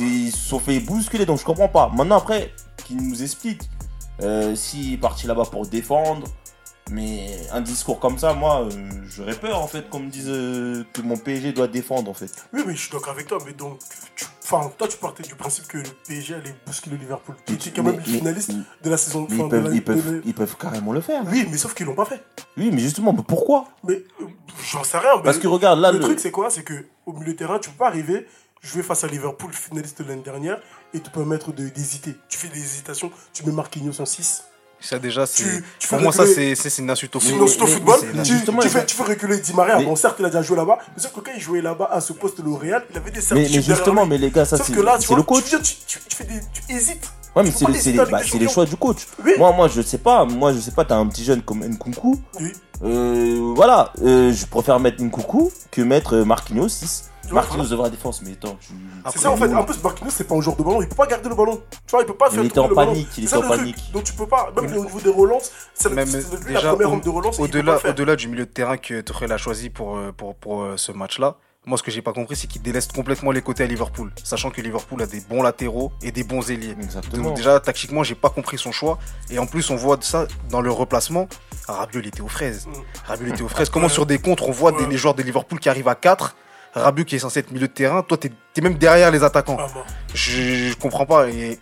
[0.00, 1.88] Ils se sont fait bousculer, donc je comprends pas.
[1.94, 2.52] Maintenant, après,
[2.84, 3.70] qu'ils nous expliquent
[4.20, 6.26] euh, s'il est parti là-bas pour défendre.
[6.90, 10.84] Mais un discours comme ça, moi, euh, j'aurais peur en fait qu'on me dise euh,
[10.92, 12.30] que mon PSG doit défendre en fait.
[12.52, 13.78] Oui, mais je suis d'accord avec toi, mais donc,
[14.16, 17.70] tu- enfin, toi, tu partais du principe que le PSG allait bousculer Liverpool, qui était
[17.70, 19.26] quand même le finaliste de la saison.
[19.30, 21.22] ils, de peuvent, ils, peuvent, ils peuvent carrément le faire.
[21.30, 22.22] Oui, mais sauf qu'ils l'ont pas fait.
[22.56, 23.66] Oui, mais justement, mais pourquoi?
[23.82, 24.26] Mais euh,
[24.70, 25.18] j'en sais rien.
[25.22, 26.50] Parce que regarde, là, le, le, truc, c'est quoi?
[26.50, 28.26] C'est que au milieu de terrain, tu peux pas arriver,
[28.60, 30.60] jouer face à Liverpool, finaliste de l'année dernière,
[30.92, 32.14] et te permettre d'hésiter.
[32.28, 34.44] Tu fais des hésitations, tu mets Marquinhos en 6.
[34.84, 35.42] Ça, déjà, c'est.
[35.44, 37.36] Tu, tu fais Pour moi, ça, reculer- c'est c'est- c'est une insulte au C'est foot.
[37.38, 37.98] une insulte au mais- football.
[38.00, 39.78] c'est- Tu, tu fais, tu fais reculer Di Maria.
[39.78, 41.88] Mais- Bon, certes, il a déjà joué là-bas, mais sauf que quand il jouait là-bas
[41.90, 43.56] à ce poste de Real, il avait des mais, certitudes.
[43.56, 45.44] mais justement, mais les gars, ça c'est c'est le coach.
[45.44, 47.08] Tu, tu, tu, tu fais des, tu hésites.
[47.36, 48.48] Ouais, mais c'est les, bah, les c'est les champions.
[48.48, 49.06] choix du coach.
[49.24, 49.32] Oui.
[49.38, 50.24] Moi, moi, je sais pas.
[50.24, 50.84] Moi, je sais pas.
[50.84, 52.20] T'as un petit jeune comme Nkunku.
[52.40, 52.52] Oui.
[52.84, 53.92] Euh, voilà.
[54.02, 57.10] euh, je préfère mettre Nkunku que mettre euh, Marquinhos 6.
[57.22, 58.72] Tu vois, Marquinhos devrait la défense, mais attends, tu.
[59.10, 59.52] C'est ça en fait.
[59.54, 60.82] En plus, Marquinhos, c'est pas un joueur de ballon.
[60.82, 61.58] Il peut pas garder le ballon.
[61.86, 62.92] Tu vois, il peut pas Il faire était tourner en le ballon.
[62.92, 63.56] panique, il était en truc.
[63.56, 63.92] panique.
[63.94, 64.52] Donc tu peux pas.
[64.60, 67.36] Même au niveau des relances, c'est la première au- ronde de relance.
[67.38, 70.62] il Au-delà au-delà du milieu de terrain que Tuchel a choisi pour, euh, pour, pour
[70.64, 73.62] euh, ce match-là, moi, ce que j'ai pas compris, c'est qu'il délaisse complètement les côtés
[73.62, 76.76] à Liverpool, sachant que Liverpool a des bons latéraux et des bons ailiers.
[76.80, 77.22] Exactement.
[77.22, 78.98] Donc déjà, tactiquement, j'ai pas compris son choix.
[79.30, 81.26] Et en plus, on voit ça dans le replacement.
[81.66, 82.66] Rabiot, il était aux fraises.
[82.66, 82.72] Mm.
[83.06, 83.70] Rabiot, il était aux fraises.
[83.70, 86.36] Comment sur des contres, on voit des, les joueurs de Liverpool qui arrivent à 4
[86.74, 88.02] Rabiot qui est censé être milieu de terrain.
[88.02, 89.56] Toi, t'es es même derrière les attaquants.
[89.60, 89.84] Ah, bah.
[90.12, 91.28] Je, je comprends pas.
[91.30, 91.60] Et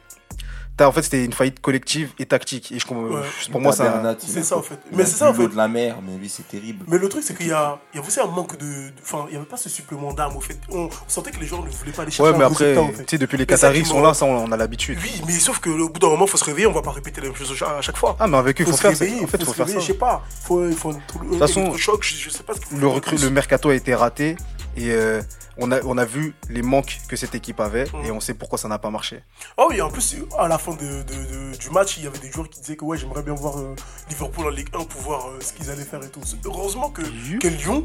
[0.77, 2.73] t'as- en fait, c'était une faillite collective et tactique.
[2.73, 3.21] Et je, Ouais.
[3.51, 4.17] pour moi, ça.
[4.19, 4.79] C'est ça, en fait.
[4.93, 5.49] Mais c'est ça, en fait.
[5.49, 6.85] de la mer, mais oui, c'est terrible.
[6.89, 8.65] Mais le truc, c'est qu'il y a, il y a aussi un manque de.
[8.65, 10.59] de- Enfin, il y avait pas ce supplément d'âme, au fait.
[10.71, 13.11] On, sentait que les joueurs ne voulaient pas aller chercher Ouais, mais après, tu fait.
[13.11, 14.99] sais, depuis les Qataris sont là, ça, on, on a l'habitude.
[15.03, 17.21] Oui, mais sauf que au bout d'un moment, faut se réveiller, on va pas répéter
[17.21, 18.17] la même chose à chaque fois.
[18.19, 19.05] Ah, mais avec eux, il faut, se faire ça.
[19.05, 19.79] réveiller, En fait, faut faire ça.
[19.79, 20.23] je sais pas.
[20.45, 23.25] Faut, il faut un truc- un façon, je, sais pas ce Le, faire recru- plus.
[23.25, 24.37] le mercato a été raté
[24.77, 25.21] et euh,
[25.59, 28.59] on, a, on a vu les manques que cette équipe avait et on sait pourquoi
[28.59, 29.23] ça n'a pas marché.
[29.59, 32.19] Ah oui, en plus, à la fin de, de- de- du match, il y avait
[32.19, 33.75] des joueurs qui disaient que ouais, j'aimerais bien voir euh,
[34.09, 36.21] Liverpool en Ligue 1 pour voir euh, ce qu'ils allaient faire et tout.
[36.45, 37.03] Heureusement que,
[37.39, 37.85] que Lyon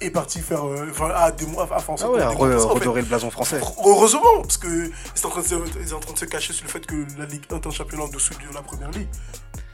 [0.00, 0.66] est parti faire.
[0.66, 3.60] euh, Enfin, à des mois, à en Ah ouais, à re- redorer le blason français.
[3.84, 6.52] Heureusement, parce que c'est en, train de se- ils sont en train de se cacher
[6.52, 8.90] sur le fait que la Ligue 1 est un championnat en dessous de la première
[8.90, 9.08] ligue.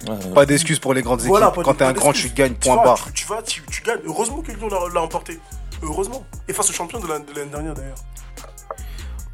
[0.09, 1.31] Ouais, Pas d'excuses pour les grandes équipes.
[1.31, 3.05] Voilà, Quand t'es un grand, tu gagnes, Tu point vas, barre.
[3.07, 4.01] Tu, tu vas, tu, tu gagnes.
[4.07, 5.41] Heureusement que Lyon l'a l'a emporté.
[5.87, 6.25] Heureusement.
[6.49, 7.97] Et face au champion de la- de l'année dernière d'ailleurs.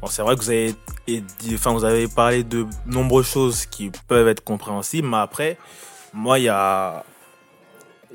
[0.01, 0.75] Bon, c'est vrai que vous avez,
[1.53, 5.57] enfin, vous avez parlé de nombreuses choses qui peuvent être compréhensibles, mais après,
[6.13, 7.03] moi, il y a,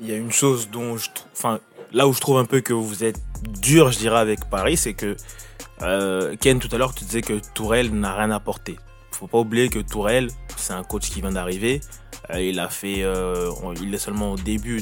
[0.01, 1.59] y a une chose dont je, enfin,
[1.91, 3.19] là où je trouve un peu que vous êtes
[3.59, 5.15] dur, je dirais, avec Paris, c'est que
[5.81, 8.77] euh, Ken, tout à l'heure, tu disais que Tourelle n'a rien apporté.
[9.11, 11.81] Faut pas oublier que Tourelle, c'est un coach qui vient d'arriver.
[12.31, 14.81] Euh, il a fait, euh, il est seulement au début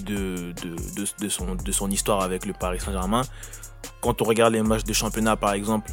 [1.29, 3.21] son, de son histoire avec le Paris Saint-Germain.
[4.01, 5.91] Quand on regarde les matchs de championnat, par exemple,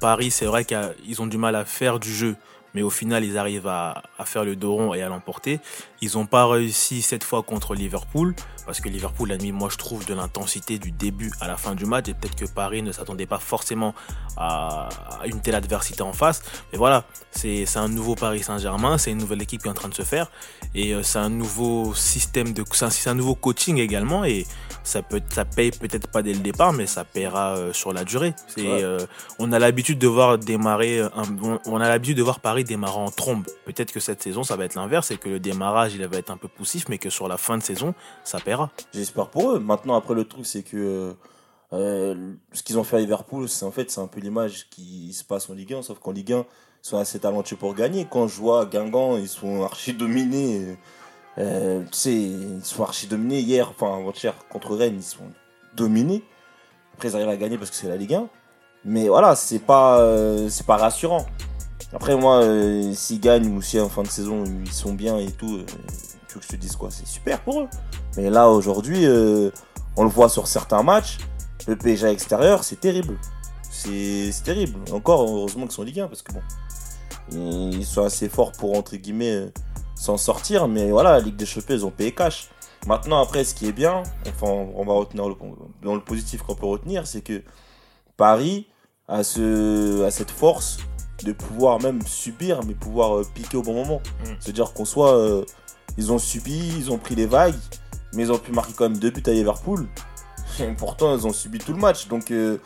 [0.00, 2.36] Paris, c'est vrai qu'ils ont du mal à faire du jeu,
[2.74, 5.60] mais au final, ils arrivent à, à faire le dos rond et à l'emporter.
[6.00, 8.34] Ils n'ont pas réussi cette fois contre Liverpool,
[8.66, 11.74] parce que Liverpool a mis, moi, je trouve, de l'intensité du début à la fin
[11.74, 13.94] du match, et peut-être que Paris ne s'attendait pas forcément
[14.36, 14.88] à,
[15.20, 16.42] à une telle adversité en face.
[16.72, 19.88] Mais voilà, c'est un nouveau Paris Saint-Germain, c'est une nouvelle équipe qui est en train
[19.88, 20.30] de se faire,
[20.74, 24.46] et euh, c'est un nouveau système de, c'est un, nouveau coaching également, et
[24.84, 28.04] ça peut, ça paye peut-être pas dès le départ, mais ça paiera euh, sur la
[28.04, 28.34] durée.
[28.56, 28.64] Ouais.
[28.82, 28.98] euh,
[29.38, 31.10] on a l'habitude de voir démarrer, un-
[31.42, 33.44] on, on a l'habitude de voir Paris Paris démarrant en trombe.
[33.64, 36.30] Peut-être que cette saison, ça va être l'inverse et que le démarrage, il va être
[36.30, 37.94] un peu poussif, mais que sur la fin de saison,
[38.24, 38.70] ça paiera.
[38.92, 39.60] J'espère pour eux.
[39.60, 41.14] Maintenant, après, le truc, c'est que
[41.72, 45.12] euh, ce qu'ils ont fait à Liverpool, c'est en fait, c'est un peu l'image qui
[45.12, 46.44] se passe en Ligue 1, sauf qu'en Ligue 1, ils
[46.82, 48.08] sont assez talentueux pour gagner.
[48.10, 50.76] Quand je vois Guingamp, ils sont archi dominés.
[51.38, 55.30] Euh, sais, ils sont archi dominés hier, enfin, avant-hier, contre Rennes, ils sont
[55.76, 56.24] dominés.
[56.94, 58.28] Après, ils arrivent à gagner parce que c'est la Ligue 1.
[58.84, 61.26] Mais voilà, c'est pas, euh, c'est pas rassurant.
[61.92, 65.30] Après, moi, euh, s'ils gagnent ou si en fin de saison ils sont bien et
[65.30, 65.64] tout, euh,
[66.28, 67.68] tu veux que je te dise quoi C'est super pour eux.
[68.16, 69.50] Mais là, aujourd'hui, euh,
[69.96, 71.18] on le voit sur certains matchs,
[71.66, 73.16] le PSG à l'extérieur, c'est terrible.
[73.70, 74.78] C'est terrible.
[74.92, 76.42] Encore, heureusement qu'ils sont en Ligue 1 parce que bon,
[77.32, 79.50] ils sont assez forts pour, entre guillemets,
[79.94, 80.68] s'en sortir.
[80.68, 82.48] Mais voilà, la Ligue des Champions, ils ont payé cash.
[82.86, 85.34] Maintenant, après, ce qui est bien, enfin, on va retenir le,
[85.82, 87.42] dans le positif qu'on peut retenir, c'est que
[88.16, 88.66] Paris
[89.06, 90.78] a, ce, a cette force
[91.24, 94.00] de pouvoir même subir, mais pouvoir euh, piquer au bon moment.
[94.24, 94.30] Mm.
[94.40, 95.16] C'est-à-dire qu'on soit.
[95.16, 95.44] euh,
[95.96, 97.54] ils ont subi, ils ont pris les vagues,
[98.14, 99.86] mais ils ont pu marquer quand même deux buts à Liverpool.
[100.60, 102.06] Et pourtant, ils ont subi tout le match.
[102.08, 102.58] Donc euh,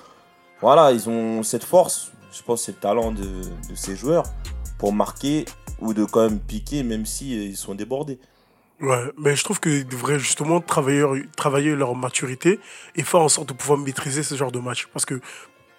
[0.60, 4.24] voilà, ils ont cette force, je pense, c'est le talent de, de ces joueurs
[4.78, 5.46] pour marquer
[5.80, 8.18] ou de quand même piquer, même si euh, ils sont débordés.
[8.80, 11.04] Ouais, mais je trouve qu'ils devraient justement travailler,
[11.36, 12.58] travailler leur maturité
[12.96, 14.88] et faire en sorte de pouvoir maîtriser ce genre de match.
[14.92, 15.20] Parce que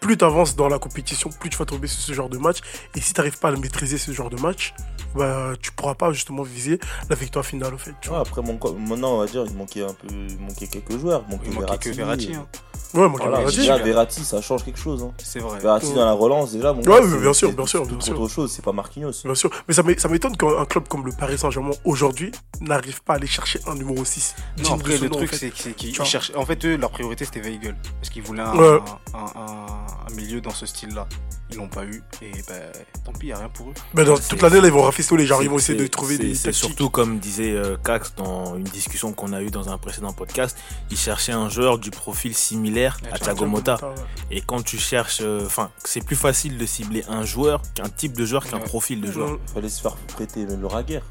[0.03, 2.57] plus tu avances dans la compétition, plus tu vas tomber sur ce genre de match.
[2.93, 4.73] Et si tu n'arrives pas à maîtriser, ce genre de match,
[5.15, 7.93] bah, tu pourras pas justement viser la victoire finale, au fait.
[8.01, 10.97] tu Ouais, après, mon, maintenant, on va dire, il manquait un peu, il manquait quelques
[10.99, 11.23] joueurs.
[11.27, 12.27] Il manquait, Il manquait que Verratti.
[12.27, 12.35] Verratti.
[12.35, 12.47] hein.
[12.93, 13.03] vois.
[13.03, 13.57] Ouais, moi, Voilà, Verratti.
[13.57, 15.01] déjà, Verratti, ça change quelque chose.
[15.03, 15.11] Hein.
[15.17, 15.59] C'est vrai.
[15.59, 15.95] Verratti Ouais.
[15.95, 18.21] dans la relance, déjà, bon, Ouais, mais bien sûr, c'est bien sûr, bien sûr.
[18.21, 19.11] autre chose, c'est pas Marquinhos.
[19.25, 19.49] Bien sûr.
[19.67, 23.15] Mais ça m'é- ça m'étonne qu'un club comme le Paris Saint-Germain, aujourd'hui, n'arrive pas à
[23.15, 24.35] aller chercher un numéro 6.
[24.63, 25.37] Non, après, le truc, en fait.
[25.37, 26.05] c'est c'est qu'ils vois?
[26.05, 26.31] cherchent.
[26.35, 27.75] En fait, eux, leur priorité, c'était Weigel.
[27.99, 28.79] Parce qu'ils voulaient un, Ouais.
[29.15, 31.07] un, un- un milieu dans ce style-là.
[31.49, 32.01] Ils l'ont pas eu.
[32.21, 32.61] Et ben,
[33.05, 33.73] tant pis, y a rien pour eux.
[33.93, 35.02] Ben, dans toute l'année, là, ils vont rafistoler.
[35.11, 36.63] Ils vont essayer de trouver des C'est tactiques.
[36.63, 40.57] surtout comme disait euh, Cax dans une discussion qu'on a eue dans un précédent podcast,
[40.91, 43.75] il cherchait un joueur du profil similaire à Thiago Motta.
[43.81, 43.93] ouais.
[44.31, 48.13] Et quand tu cherches, euh, enfin, c'est plus facile de cibler un joueur qu'un type
[48.17, 48.63] de joueur qu'un Ouais.
[48.63, 49.31] profil de joueur.
[49.31, 49.39] Ouais.
[49.53, 51.03] Fallait se faire prêter le Raguerre.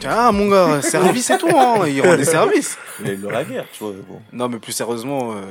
[0.00, 1.86] Tiens, mon gars, service et tout, hein.
[1.86, 2.76] Ils rendent des services.
[3.00, 3.92] Il a eu le Raguerre, tu vois.
[4.08, 4.20] Bon.
[4.32, 5.42] Non, mais plus sérieusement, euh,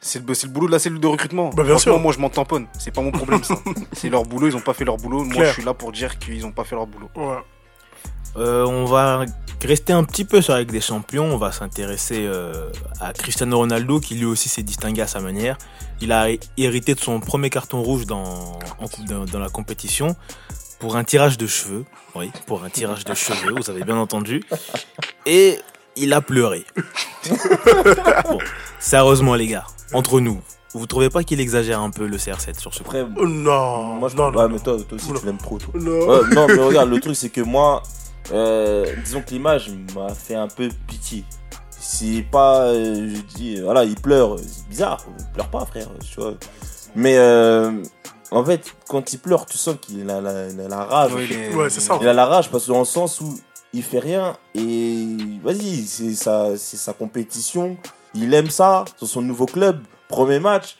[0.00, 1.50] c'est le, c'est le boulot de la cellule de recrutement.
[1.50, 2.00] Bah, bien Franchement, sûr.
[2.00, 2.66] moi, je m'en tamponne.
[2.78, 3.54] C'est pas mon problème, ça.
[3.92, 5.24] c'est leur boulot, ils ont pas fait leur boulot.
[5.24, 7.08] Moi, je suis là pour dire qu'ils ont pas fait leur boulot.
[7.16, 7.38] Ouais.
[8.36, 9.24] Euh, on va
[9.64, 11.24] rester un petit peu sur avec des champions.
[11.24, 15.58] On va s'intéresser euh, à Cristiano Ronaldo qui lui aussi s'est distingué à sa manière.
[16.00, 20.14] Il a hérité de son premier carton rouge dans, en coupe- dans, dans la compétition
[20.78, 21.84] pour un tirage de cheveux.
[22.14, 24.44] Oui, pour un tirage de cheveux, vous avez bien entendu.
[25.26, 25.58] Et
[25.96, 26.64] il a pleuré.
[28.24, 28.38] bon,
[28.78, 30.40] sérieusement les gars, entre nous,
[30.74, 33.84] vous trouvez pas qu'il exagère un peu le CR7 sur ce coup Après, Oh, non.
[33.94, 35.72] moi je non, ouais, non, mais toi, toi aussi tu l'aimes trop, toi.
[35.74, 36.06] non.
[36.06, 37.82] Ouais, non, mais regarde, le truc c'est que moi,
[38.32, 41.24] euh, disons que l'image m'a fait un peu pitié.
[41.80, 46.20] C'est pas, euh, je dis, voilà, il pleure, c'est bizarre, il pleure pas, frère, tu
[46.20, 46.34] vois.
[46.94, 47.70] Mais euh,
[48.30, 51.14] en fait, quand il pleure, tu sens qu'il a la, rage.
[51.14, 51.96] Ouais, il Ouais, c'est ça.
[52.00, 53.38] Il a la rage parce que dans le sens où
[53.72, 57.76] il fait rien et vas-y, c'est sa, c'est sa compétition.
[58.14, 60.76] Il aime ça, c'est son nouveau club, premier match.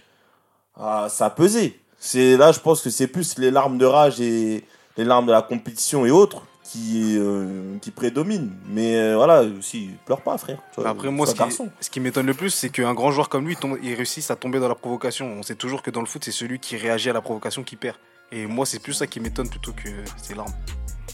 [0.77, 1.81] Ah, ça a pesé.
[1.99, 4.65] C'est là, je pense que c'est plus les larmes de rage et
[4.97, 8.51] les larmes de la compétition et autres qui, euh, qui prédominent.
[8.69, 10.59] Mais euh, voilà, aussi, il pleure pas, frère.
[10.77, 11.69] Vois, Après, moi, c'est ce qui, garçon.
[11.81, 14.37] ce qui m'étonne le plus, c'est qu'un grand joueur comme lui, tombe- il réussisse à
[14.37, 15.27] tomber dans la provocation.
[15.39, 17.77] On sait toujours que dans le foot, c'est celui qui réagit à la provocation qui
[17.77, 17.97] perd.
[18.31, 19.89] Et moi, c'est plus ça qui m'étonne plutôt que
[20.23, 20.53] ses larmes.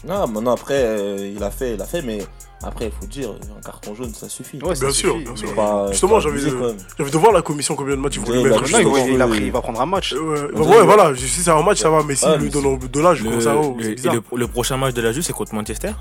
[0.03, 2.19] Non, maintenant, après, euh, il a fait, il a fait, mais
[2.63, 4.59] après, il faut dire, un carton jaune, ça suffit.
[4.63, 5.53] Ouais, ça Bien sûr, bien sûr.
[5.53, 6.77] Pas- Justement, pas j'avais abuser, le- quand même.
[6.97, 8.55] J'ai envie de voir la commission combien de matchs lui il a mettre.
[8.55, 9.45] Non, il, Justement, va, il a oui, pris- oui.
[9.47, 10.13] il va prendre un match.
[10.15, 12.99] Bah ouais, voilà, si c'est un match, ça va, mais si Ouais, lui donne de
[12.99, 14.15] l'âge, comme ça, oh, le- bizarre.
[14.15, 15.91] le, le prochain match de la Juve, c'est contre Manchester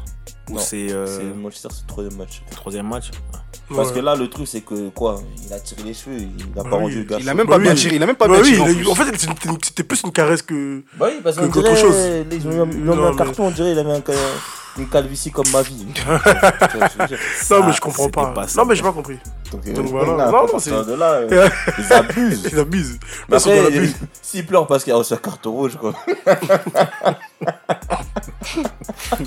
[0.51, 2.43] Ou Non, c'est euh, C'est Manchester, c'est le troisième match.
[2.51, 3.11] le troisième match
[3.75, 3.95] Parce Ouais.
[3.95, 6.27] que là, le truc, c'est que quoi Il a tiré les cheveux, il
[6.59, 6.83] a Bah pas oui.
[6.83, 7.17] rendu le gars.
[7.21, 7.63] Il a même Bah pas oui.
[7.65, 7.97] bien tiré.
[7.97, 8.87] Il a même pas Bah bien oui, tiré.
[8.91, 9.05] en fait,
[9.59, 10.83] c'était- plus une caresse que.
[10.99, 11.95] Bah oui, parce qu'autre dirait, chose.
[11.97, 14.01] euh, Ils ont mis un- carton, on dirait il avait un,
[14.79, 15.87] une calvitie comme ma vie.
[17.51, 18.27] Non, mais je comprends pas.
[18.33, 18.61] pas ça.
[18.63, 19.19] non, mais j'ai pas compris.
[19.53, 20.17] Donc, euh, Donc voilà.
[20.17, 22.49] là, Non, non, c'est- de là, euh, ils abusent.
[22.53, 22.99] Il abuse.
[23.03, 23.95] Mais Mais c'est après, abuse.
[24.23, 25.95] s'il pleure parce qu'il a reçu un carton rouge, quoi.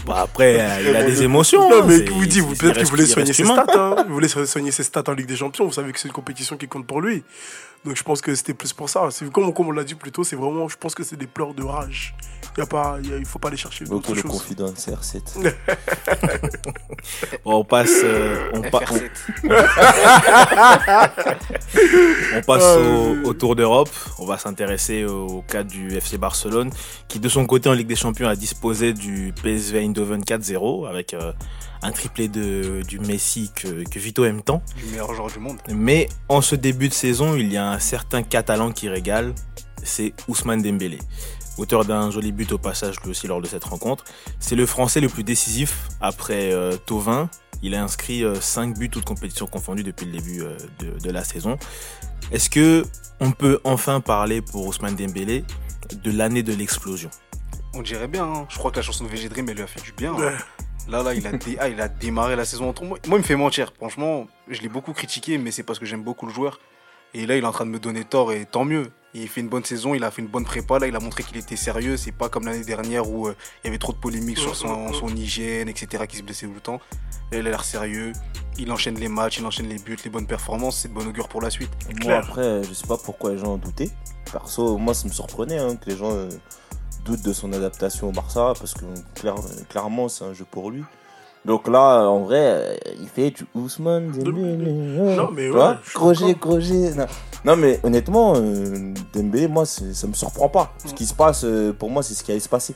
[0.06, 1.70] Bah, après, euh, il a des émotions.
[1.70, 3.66] Non, hein, mais c'est- vous dites, peut-être qu'il voulait soigner ses stats.
[3.76, 3.96] Hein.
[4.08, 5.66] Il voulait soigner ses stats en Ligue des Champions.
[5.66, 7.24] Vous savez que c'est une compétition qui compte pour lui.
[7.86, 9.08] Donc je pense que c'était plus pour ça.
[9.12, 11.28] C'est comme, comme on l'a dit plus tôt, c'est vraiment, je pense que c'est des
[11.28, 12.14] pleurs de rage.
[12.58, 14.32] Y a pas, y a- il faut pas aller chercher d'autres le choses.
[14.32, 15.54] confident de CR7.
[17.46, 19.10] On passe, euh, on, pa- FR7.
[22.36, 22.78] on passe Ah,
[23.28, 23.90] au Tour d'Europe.
[24.20, 26.72] On va s'intéresser au cas du FC Barcelone,
[27.08, 31.14] qui de son côté en Ligue des Champions a disposé du PSV Eindhoven 4-0 avec
[31.14, 31.32] euh,
[31.82, 34.62] un triplé de, du Messi que, que Vito aime tant.
[34.84, 35.58] Le meilleur joueur du monde.
[35.70, 39.34] Mais en ce début de saison, il y a un certain Catalan qui régale,
[39.84, 41.00] c'est Ousmane Dembélé.
[41.58, 44.04] Auteur d'un joli but au passage lui aussi lors de cette rencontre.
[44.40, 47.30] C'est le Français le plus décisif après euh, Tovin.
[47.64, 51.24] Il a inscrit 5 buts toutes compétitions confondues depuis le début euh, de, de la
[51.24, 51.58] saison.
[52.32, 52.86] Est-ce que
[53.20, 55.44] on peut enfin parler pour Ousmane Dembélé
[56.04, 57.10] de l'année de l'explosion?
[57.74, 58.26] On dirait bien.
[58.26, 58.46] hein.
[58.50, 60.14] Je crois que la chanson de VG Dream, elle lui a fait du bien.
[60.16, 60.34] hein.
[60.90, 62.70] Là, là, il a, dé- ah, il a démarré la saison.
[62.70, 63.74] entre- Moi, moi, il me fait mentir.
[63.78, 66.60] Franchement, je l'ai beaucoup critiqué, mais c'est parce que j'aime beaucoup le joueur.
[67.14, 68.90] Et là, il est en train de me donner tort, et tant mieux.
[69.14, 70.78] Il fait une bonne saison, il a fait une bonne prépa.
[70.80, 71.98] Là, il a montré qu'il était sérieux.
[71.98, 74.94] C'est pas comme l'année dernière où euh, il y avait trop de polémiques sur son,
[74.94, 76.80] son hygiène, etc., qui se blessait tout le temps.
[77.32, 78.12] Là, il a l'air sérieux.
[78.60, 80.80] Il enchaîne les matchs, il enchaîne les buts, les bonnes performances.
[80.82, 81.72] C'est de bon augure pour la suite.
[82.04, 83.90] Moi, après, je sais pas pourquoi les gens ont douté.
[84.32, 86.30] Perso, moi, ça me surprenait hein, que les gens euh,
[87.08, 89.36] doutent de son adaptation au Barça, parce que clair-
[89.70, 90.84] clairement, c'est un jeu pour lui.
[91.46, 94.58] Donc là, en vrai, euh, il fait du Ousmane, Dembélé.
[95.16, 96.94] Non, mais ouais, Crochet, crochet.
[96.96, 97.06] Non.
[97.46, 100.74] Non, mais honnêtement, euh, Dembélé, moi, ça me surprend pas.
[100.86, 102.76] Ce qui se passe, euh, pour moi, c'est ce qui allait se passer.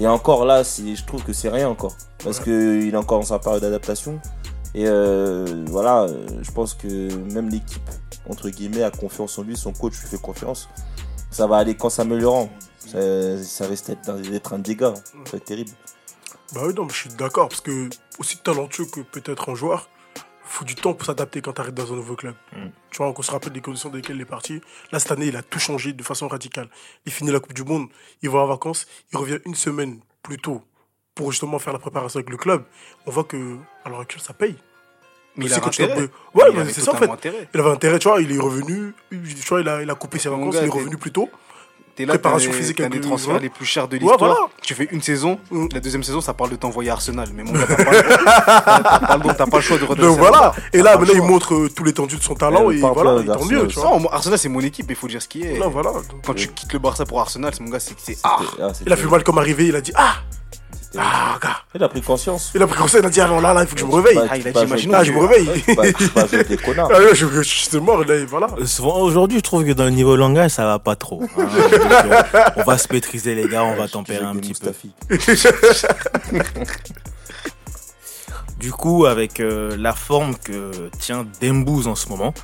[0.00, 1.94] Et encore là, je trouve que c'est rien encore.
[2.24, 2.44] Parce Ouais.
[2.46, 4.18] que qu'il est encore dans sa période d'adaptation.
[4.74, 6.06] Et euh, voilà,
[6.42, 7.88] je pense que même l'équipe,
[8.28, 10.68] entre guillemets, a confiance en lui, son coach lui fait confiance.
[11.30, 12.50] Ça va aller qu'en s'améliorant.
[12.78, 14.94] Ça, ça risque d'être un dégât.
[14.94, 15.70] Ça va être terrible.
[16.54, 19.90] Bah oui, non, mais je suis d'accord, parce que aussi talentueux que peut-être un joueur,
[20.42, 22.34] faut du temps pour s'adapter quand tu arrives dans un nouveau club.
[22.52, 22.68] Mm.
[22.90, 24.60] Tu vois, on se rappelle des conditions dans lesquelles il est parti.
[24.90, 26.70] Là, cette année, il a tout changé de façon radicale.
[27.04, 27.88] Il finit la Coupe du Monde,
[28.22, 30.62] il va en vacances, il revient une semaine plus tôt
[31.14, 32.64] pour justement faire la préparation avec le club.
[33.06, 34.56] On voit que, à l'heure actuelle, ça paye.
[35.36, 36.08] Mais il C'est a quand tu dois- intérêt.
[36.34, 37.08] Ouais, mais avait c'est ça en fait.
[37.08, 37.48] intérêt.
[37.54, 40.18] Il avait intérêt, tu vois, il est revenu, tu vois, il a, il a coupé
[40.18, 41.28] ses vacances, gars, il est revenu plus tôt.
[41.94, 43.40] T'es là, Préparation physique t'as avec des le- transferts ouais.
[43.40, 44.18] les plus chers de Ouais, l'histoire.
[44.18, 44.36] voilà.
[44.62, 45.66] Tu fais une saison, Mm.
[45.72, 47.28] la deuxième saison, ça parle de t'envoyer à Arsenal.
[47.34, 50.18] Mais mon gars, t'as pas, t'as pas, le- t'as pas le choix de redresser Donc
[50.18, 50.54] voilà.
[50.72, 53.44] Et là, là, il montre euh, tout l'étendue de son talent Et et voilà, tant
[53.46, 53.90] mieux, tu vois.
[53.90, 55.58] Non, moi, Arsenal, c'est mon équipe, il faut dire ce qui est.
[55.58, 55.90] Là, voilà.
[56.24, 58.38] Quand tu quittes le Barça pour Arsenal, c'est mon gars, c'est c'est ah.
[58.62, 60.18] Ah, Il a fait mal comme arrivé, il a dit Ah
[61.00, 62.50] Ah, gars Il a pris conscience.
[62.54, 63.86] Il a pris conseil, il a dit Ah non, là, là, il faut que je
[63.86, 64.18] me réveille.
[64.30, 64.58] Ah, il a dit,
[64.94, 65.48] Ah, je me réveille.
[65.78, 68.48] Ah, là, je, je, j'étais mort, là, voilà.
[68.58, 71.22] Euh, souvent, Aujourd'hui, je trouve que dans le niveau langage, ça va pas trop.
[71.22, 71.28] hein.
[71.46, 74.72] Donc, on va se maîtriser, les gars, on va tempérer un petit peu.
[75.08, 75.18] peu.
[78.58, 82.34] Du coup, avec euh, la forme que tient Dembouz en ce moment,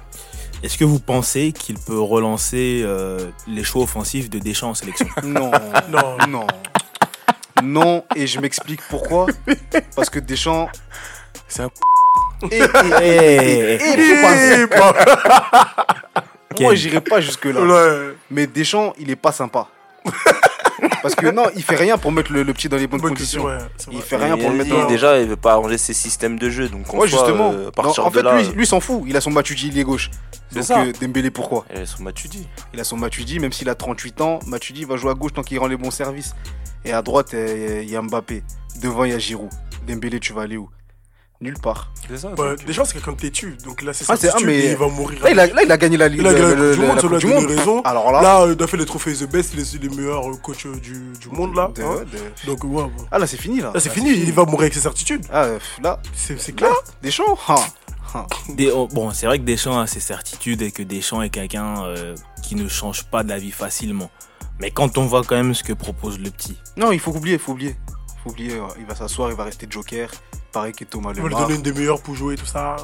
[0.62, 5.07] est-ce que vous pensez qu'il peut relancer euh, les choix offensifs de Deschamps en sélection?
[5.25, 5.51] Non,
[5.90, 6.17] Non.
[6.29, 6.47] non.
[7.62, 9.27] Non, et je m'explique pourquoi.
[9.97, 10.69] Parce que Deschamps.
[11.49, 11.71] C'est un
[12.51, 12.62] Et, et-
[13.03, 15.77] Eh, et faut pas-
[16.59, 17.61] Et, moi, j'irai pas jusque-là.
[18.31, 19.69] Mais Deschamps, il est pas sympa.
[21.03, 23.11] Parce que non, il fait rien pour mettre le, le petit dans les bonnes Bonne
[23.11, 23.45] conditions.
[23.45, 25.37] question, ouais, c'est Il fait rien pour le Et- mettre et dans Déjà, il veut
[25.37, 26.69] pas arranger ses systèmes de jeu.
[26.69, 27.53] Donc, en Ouais, justement.
[27.53, 29.03] euh, Non, fait, là, lui, lui s'en fout.
[29.07, 30.11] Il a son Matuidi, il est gauche.
[30.53, 30.81] Donc ça.
[30.83, 31.64] euh, Dembélé, pourquoi?
[31.75, 32.47] Euh, son match, tu dis.
[32.73, 34.38] Il a son Matuidi, même s'il a 38 ans.
[34.47, 36.35] Matuidi va jouer à gauche tant qu'il rend les bons services.
[36.85, 38.42] Et à droite, euh, il y a Mbappé.
[38.83, 39.51] Devant, il y a Giroud.
[39.87, 40.68] Dembélé, tu vas aller où?
[41.40, 41.90] Nulle part.
[42.09, 42.33] C'est ça.
[42.35, 44.16] Ouais, déjà, c'est quelqu'un de têtu, donc là, c'est Ah, ça.
[44.16, 45.23] c'est- ah, mais- il va mourir.
[45.23, 46.75] Là, il a, là, il a gagné la Ligue Il a gagné la le- Coupe
[46.77, 47.81] du le- Monde, la Coupe du raison.
[47.83, 48.23] Alors là.
[48.23, 50.77] Là, il a fait les trophées The Best, il est les meilleurs euh, coachs euh,
[50.77, 51.70] du, du monde, là.
[51.75, 52.05] de- hein.
[52.11, 52.90] de- Donc, ouais, ouais.
[53.11, 53.73] Ah, là, c'est fini, là.
[53.75, 55.27] Là, c'est fini, il va mourir avec ses certitudes.
[55.31, 56.73] Ah, euh, là, C'est c'est clair.
[57.03, 57.57] Deschamps ah.
[58.14, 58.27] Ah.
[58.51, 61.83] Des- oh, bon, c'est vrai que Deschamps a ses certitudes et que Deschamps est quelqu'un
[61.85, 64.09] euh, qui ne change pas d'avis facilement.
[64.61, 67.35] Mais quand on voit quand même ce que propose le petit, Non, il faut oublier,
[67.35, 67.77] il faut oublier.
[68.23, 68.69] faut oublier, ouais.
[68.79, 70.11] il va s'asseoir, il va rester Joker.
[70.53, 71.43] Pareil que Thomas Il va lui Lemar.
[71.43, 72.77] donner une des meilleures pour jouer, tout ça.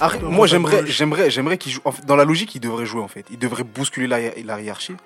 [0.00, 1.80] Arrête, Ouais, moi j'aimerais, j'aimerais, j'aimerais qu'il joue.
[1.84, 3.26] en fait, dans la logique, il devrait jouer en fait.
[3.30, 4.96] Il devrait bousculer la, la hiérarchie.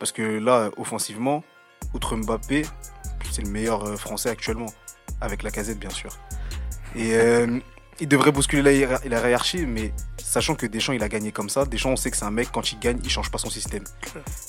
[0.00, 1.44] Parce que là, offensivement,
[1.94, 2.62] outre Mbappé,
[3.30, 4.66] c'est le meilleur euh, français actuellement.
[5.20, 6.10] Avec la casette, bien sûr.
[6.96, 7.60] Et euh,
[8.00, 11.48] il devrait bousculer la, hiérar- la hiérarchie, mais sachant que Deschamps, il a gagné comme
[11.48, 11.64] ça.
[11.64, 13.84] Deschamps, on sait que c'est un mec, quand il gagne, il change pas son système.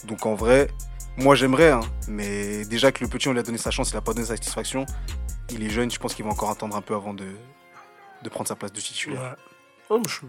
[0.05, 0.69] Donc en vrai,
[1.17, 3.97] moi j'aimerais, hein, mais déjà que le petit, on lui a donné sa chance, il
[3.97, 4.85] a pas donné sa satisfaction.
[5.51, 7.25] Il est jeune, je pense qu'il va encore attendre un peu avant de,
[8.23, 8.83] de prendre sa place de Ouais.
[8.83, 9.35] titulaire.
[9.89, 10.21] Oh, mais je-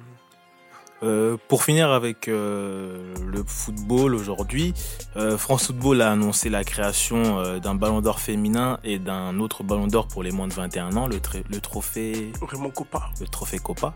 [1.04, 4.72] Euh, pour finir avec euh, le football aujourd'hui,
[5.16, 9.62] euh, France Football a annoncé la création euh, d'un ballon d'or féminin et d'un autre
[9.64, 13.02] ballon d'or pour les moins de 21 ans, le, tr- le trophée Vraiment copain.
[13.20, 13.94] le trophée Copa,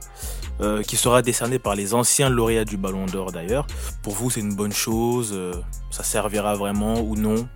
[0.61, 3.66] euh, qui sera décerné par les anciens lauréats du Ballon d'Or d'ailleurs.
[4.03, 5.55] Pour vous, c'est une bonne chose, euh,
[5.90, 7.49] ça servira vraiment ou non?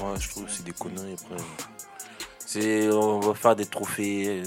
[0.00, 1.14] Moi, je trouve que c'est des conneries.
[1.14, 1.44] Après.
[2.44, 4.44] C'est, on va faire des trophées euh,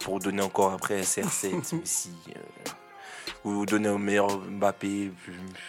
[0.00, 2.10] pour donner encore après CR7, Messi.
[3.46, 5.10] Euh, ou donner au meilleur Mbappé,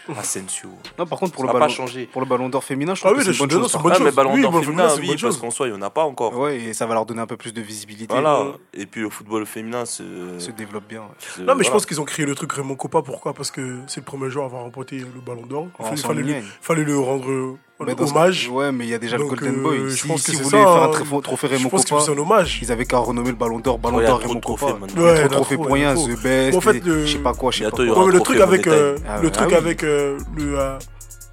[0.10, 0.70] euh, Asensio.
[1.00, 2.06] Non, par contre, pour Ça le pas ballon, changer.
[2.08, 3.78] pour le ballon d'or féminin, je Ah trouve oui, que c'est une bonne chose.
[3.84, 5.90] Ah, mais ballon Oui, d'or bon, féminin, oui, parce qu'en soi, il n'y en a
[5.90, 6.38] pas encore.
[6.38, 8.14] Ouais, et ça va leur donner un peu plus de visibilité.
[8.14, 8.40] Voilà.
[8.42, 10.04] euh, Et puis le football féminin se.
[10.40, 11.02] Se développe bien.
[11.02, 11.08] ouais.
[11.20, 13.02] se- Non, mais je pense qu'ils ont créé le truc Raymond Coppa.
[13.02, 13.34] Pourquoi?
[13.34, 15.68] Parce que c'est le premier joueur à avoir remporté le ballon d'or.
[15.80, 18.50] Il En fallait, fallait, fallait lui rendre euh, Mais dans ce- hommage.
[18.50, 19.80] Ouais, mais il y a déjà Donc, le Golden euh, Boy.
[19.90, 20.92] je Si, pense si que vous c'est voulez ça, faire un hein.
[20.92, 22.60] trophée, trophée Je Raymond pense qu'ils Coppa, faisaient un hommage.
[22.62, 24.78] ils avaient qu'à renommer le ballon d'or, ballon d'or Raymond Coppa.
[24.80, 24.86] maintenant.
[24.86, 25.96] Ouais, Trop il y en de a trophées trop, pour rien.
[25.96, 28.68] The Best, En fait, je sais pas quoi, je sais pas le trophée truc avec,
[28.68, 29.56] euh, le truc ah oui.
[29.58, 30.78] avec euh, le, euh,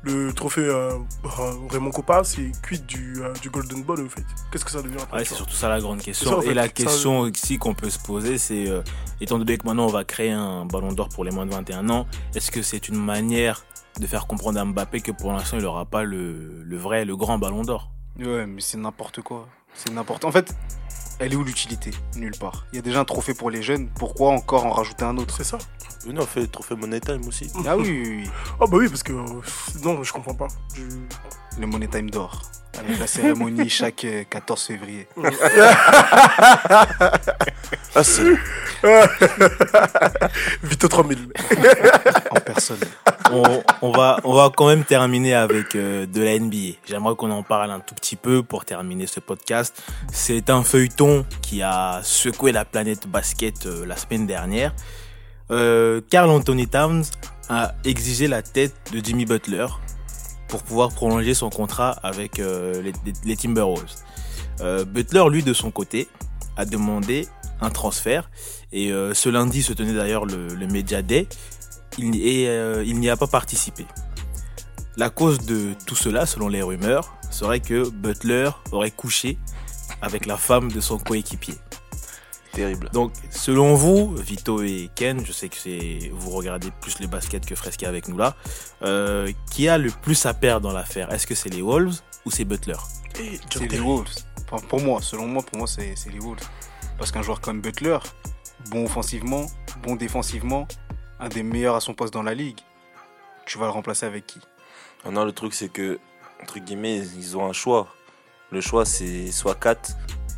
[0.04, 0.90] le trophée euh,
[1.70, 4.22] Raymond Coppa, c'est cuite du, euh, du Golden Ball, en fait.
[4.50, 6.30] Qu'est-ce que ça devient après Ouais, tu c'est surtout ça la grande question.
[6.30, 6.50] ça, en fait.
[6.50, 8.80] Et la Ça- question aussi qu'on peut se poser, c'est euh,
[9.20, 11.88] étant donné que maintenant on va créer un ballon d'or pour les moins de 21
[11.90, 13.64] ans, est-ce que c'est une manière
[13.98, 17.16] de faire comprendre à Mbappé que pour l'instant il n'aura pas le, le vrai, le
[17.16, 19.46] grand ballon d'or Ouais, mais c'est n'importe quoi.
[19.74, 20.24] C'est n'importe.
[20.24, 20.52] En fait,
[21.20, 21.90] elle est où l'utilité?
[22.16, 22.66] Nulle part.
[22.72, 23.88] Il y a déjà un trophée pour les jeunes.
[23.90, 25.34] Pourquoi encore en rajouter un autre?
[25.36, 25.58] C'est ça.
[26.06, 27.50] Oui, non, on fait le trophée Money Time aussi.
[27.66, 28.30] Ah oui, oui, oui.
[28.60, 29.12] Oh bah oui, parce que...
[29.12, 29.40] euh,
[29.84, 30.48] non, je comprends pas.
[30.74, 32.42] Je- le Money Time d'or.
[32.78, 35.06] Avec la cérémonie chaque euh, 14 février.
[37.94, 38.22] Ah, c'est.
[40.62, 41.18] Vito 3000.
[42.30, 42.78] En personne.
[43.82, 46.78] on, va, on va quand même terminer avec euh, de la NBA.
[46.86, 49.82] J'aimerais qu'on en parle un tout petit peu pour terminer ce podcast.
[50.12, 54.74] C'est un feuilleton qui a secoué la planète basket euh, la semaine dernière.
[55.50, 57.04] Euh, Carl Anthony Towns
[57.48, 59.66] a exigé la tête de Jimmy Butler
[60.48, 62.82] pour pouvoir prolonger son contrat avec euh,
[63.24, 63.94] les, Timberwolves.
[64.60, 66.08] Butler, lui, de son côté,
[66.56, 67.28] a demandé
[67.60, 68.30] un transfert.
[68.72, 71.28] Et euh, ce lundi se tenait d'ailleurs le, le Media Day
[71.96, 73.86] il n'y- et euh, il n'y a pas participé.
[74.96, 79.38] La cause de tout cela, selon les rumeurs, serait que Butler aurait couché
[80.02, 81.54] avec la femme de son coéquipier.
[82.52, 82.90] Terrible.
[82.92, 87.46] Donc, selon vous, Vito et Ken, je sais que c'est vous regardez plus le basket
[87.46, 88.34] que Fresca avec nous là,
[88.82, 91.12] euh, qui a le plus à perdre dans l'affaire?
[91.12, 92.76] Est-ce que c'est les Wolves ou c'est Butler?
[93.14, 93.78] C'est les.
[93.78, 94.08] Wolves.
[94.50, 96.42] Enfin, pour moi, selon moi, pour moi, c'est c'est les Wolves.
[96.98, 97.98] Parce qu'un joueur comme Butler,
[98.70, 99.46] bon offensivement,
[99.82, 100.66] bon défensivement,
[101.20, 102.58] un des meilleurs à son poste dans la ligue,
[103.46, 104.40] tu vas le remplacer avec qui?
[105.04, 105.98] Ah non, le truc, c'est que,
[106.42, 107.88] entre guillemets, ils ont un choix.
[108.50, 109.76] Le choix, c'est soit Kat,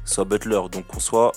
[0.05, 0.61] soit Butler.
[0.71, 1.33] Donc, en soi,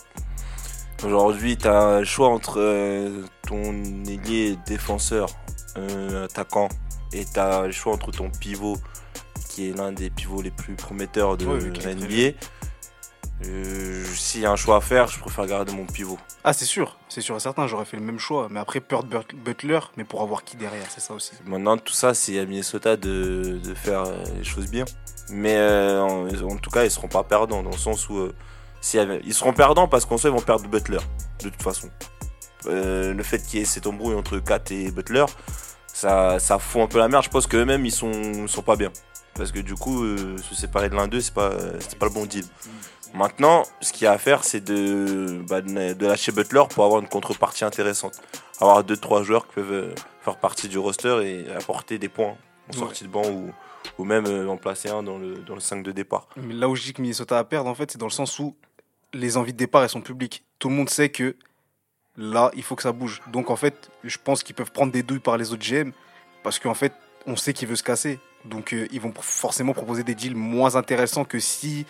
[1.03, 3.71] aujourd'hui, tu as le choix entre euh, ton
[4.05, 5.29] ailier défenseur,
[5.77, 6.69] euh, attaquant,
[7.13, 8.77] et tu as le choix entre ton pivot,
[9.49, 12.38] qui est l'un des pivots les plus prometteurs de NBA.
[13.46, 16.17] Euh, S'il y a un choix à faire, je préfère garder mon pivot.
[16.43, 18.48] Ah, c'est sûr, c'est sûr et certain, j'aurais fait le même choix.
[18.50, 21.32] Mais après, peur de But- Butler, mais pour avoir qui derrière, c'est ça aussi.
[21.46, 24.86] Maintenant, tout ça, c'est à Minnesota de, de faire euh, les choses bien.
[25.30, 28.34] Mais euh, en, en tout cas, ils seront pas perdants dans le sens où euh,
[29.26, 31.00] ils seront perdants parce qu'en soi, ils vont perdre Butler
[31.43, 31.89] de toute façon.
[32.65, 35.26] Le fait qu'il y ait cette embrouille entre Kat et Butler,
[35.88, 37.24] ça, ça fout un peu la merde.
[37.24, 38.91] Je pense qu'eux-mêmes, ils sont, sont pas bien.
[39.36, 42.12] Parce que du coup, euh, se séparer de l'un d'eux, c'est pas, c'est pas le
[42.13, 42.46] bon deal.
[43.13, 46.84] Maintenant, ce qu'il y a à faire, c'est de, bah, de de lâcher Butler pour
[46.86, 48.19] avoir une contrepartie intéressante.
[48.60, 52.30] Avoir 2-3 joueurs qui peuvent euh, faire partie du roster et apporter des points
[52.69, 52.78] en Ouais.
[52.80, 53.52] sortie de banc ou,
[53.97, 56.28] ou même euh, en placer un dans le, dans le 5 de départ.
[56.38, 58.39] Mais là où je dis que Minnesota a perdre, en fait, c'est dans le sens
[58.39, 58.56] où
[59.13, 60.43] les envies de départ, elles sont publiques.
[60.60, 61.36] Tout le monde sait que
[62.17, 63.21] là, il faut que ça bouge.
[63.32, 65.91] Donc, en fait, je pense qu'ils peuvent prendre des douilles par les autres GM
[66.41, 66.93] parce qu'en fait,
[67.28, 68.19] on sait qu'il veut se casser.
[68.45, 71.86] Donc, euh, ils vont forcément proposer des deals moins intéressants que si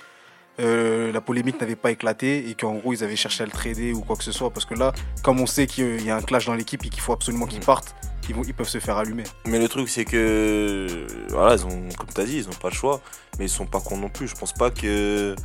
[0.60, 3.94] euh, la polémique n'avait pas éclaté et qu'en gros, ils avaient cherché à le trader
[3.94, 4.52] ou quoi que ce soit.
[4.52, 7.02] Parce que là, comme on sait qu'il y a un clash dans l'équipe et qu'il
[7.02, 7.96] faut absolument qu'ils partent,
[8.30, 9.24] ils, vont, ils peuvent se faire allumer.
[9.46, 12.70] Mais le truc, c'est que, voilà, ils ont, comme tu as dit, ils n'ont pas
[12.70, 13.02] le choix,
[13.40, 14.28] mais ils sont pas cons non plus.
[14.28, 15.36] Je pense pas que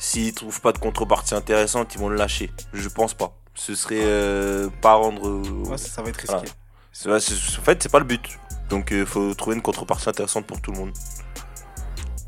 [0.00, 2.50] s'ils trouvent pas de contrepartie intéressante, ils vont le lâcher.
[2.72, 3.34] Je pense pas.
[3.54, 5.42] Ce serait euh, pas rendre.
[5.68, 6.52] Ouais, ça, ça va être risqué.
[7.04, 7.18] Voilà.
[7.18, 8.38] En fait, c'est pas le but.
[8.68, 10.92] Donc, il faut trouver une contrepartie intéressante pour tout le monde.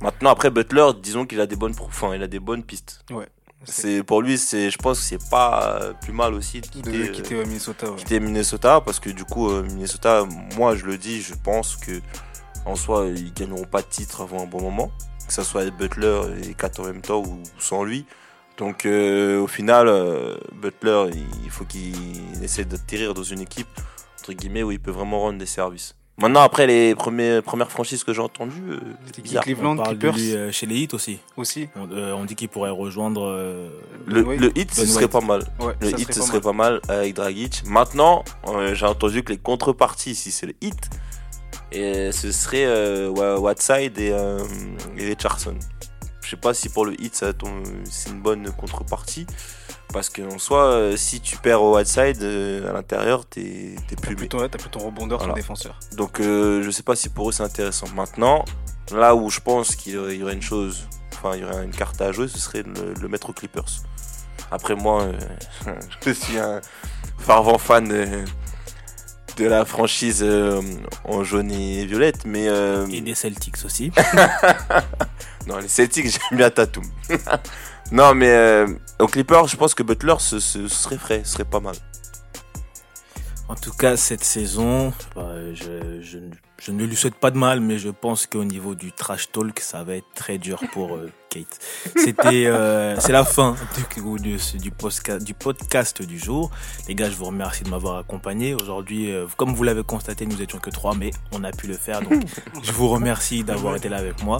[0.00, 3.04] Maintenant, après Butler, disons qu'il a des bonnes, enfin, il a des bonnes pistes.
[3.10, 3.28] Ouais.
[3.64, 6.90] C'est pour lui, c'est, je pense que c'est pas euh, plus mal aussi de quitter,
[6.90, 7.90] De quitter euh, Minnesota.
[7.90, 7.96] ouais.
[7.96, 10.24] quitter Minnesota parce que du coup, euh, Minnesota,
[10.56, 12.00] moi, je le dis, je pense que
[12.64, 14.90] en soi, ils gagneront pas de titre avant un bon moment,
[15.26, 18.06] que ce soit avec Butler et Kat en même temps ou sans lui.
[18.56, 19.86] Donc, euh, au final,
[20.54, 21.10] Butler,
[21.44, 21.94] il faut qu'il
[22.42, 23.68] essaie d'atterrir dans une équipe
[24.18, 25.94] entre guillemets où il peut vraiment rendre des services.
[26.20, 29.42] Maintenant, après les premiers, premières franchises que j'ai entendues, euh, C'était qui, bizarre.
[29.44, 31.18] Cleveland, On parle de Clippers lui euh, chez les Heat aussi.
[31.36, 31.68] aussi.
[31.76, 33.22] On, euh, on dit qu'il pourrait rejoindre.
[33.24, 33.70] euh,
[34.06, 34.36] le, Ouais.
[34.36, 35.44] le hit, ce serait pas mal.
[35.58, 37.62] Ouais, Le hit, ce serait pas mal avec Dragic.
[37.66, 40.90] Maintenant, euh, j'ai entendu que les contreparties, si c'est le hit,
[41.72, 43.08] Et ce serait euh,
[43.38, 44.40] Whiteside et, euh,
[44.98, 45.54] et Richardson.
[46.20, 49.24] Je sais pas si pour le hit ça tombe- c'est une bonne contrepartie.
[49.92, 54.02] Parce qu'en soi, euh, si tu perds au Whiteside euh, à l'intérieur, t'es t'es T'as
[54.14, 55.34] plus ouais, t'as plutôt rebondeur sur Voilà.
[55.36, 55.78] le défenseur.
[55.96, 57.86] Donc euh, je sais pas si pour eux c'est intéressant.
[57.94, 58.44] Maintenant,
[58.92, 62.00] là où je pense qu'il y aurait une chose, enfin il y aurait une carte
[62.00, 63.64] à jouer, ce serait de le, le mettre aux Clippers.
[64.52, 65.18] Après moi, euh,
[66.06, 66.60] je suis un
[67.18, 68.06] fervent fan de,
[69.36, 70.60] de la franchise euh,
[71.04, 73.90] en jaune et violette, mais euh, Et des Celtics aussi.
[75.46, 76.84] non les Celtics j'aime bien Tatum.
[77.92, 78.66] Non mais euh,
[78.98, 81.74] aux Clippers, je pense que Butler ce, serait frais, ce serait pas mal.
[83.48, 87.88] En tout cas, cette saison, bah, je, ne- lui souhaite pas de mal, mais je
[87.88, 91.58] pense qu'au niveau du trash talk, ça va être très dur pour euh, Kate.
[91.96, 93.56] C'était, euh, c'est la fin
[93.96, 96.50] du, du, du, podcast, du podcast du jour.
[96.88, 98.54] Les gars, je vous remercie de m'avoir accompagné.
[98.54, 101.74] Aujourd'hui, euh, comme vous l'avez constaté, nous étions que trois, mais on a pu le
[101.74, 102.02] faire.
[102.02, 102.24] Donc,
[102.62, 104.38] je vous remercie d'avoir été là avec moi.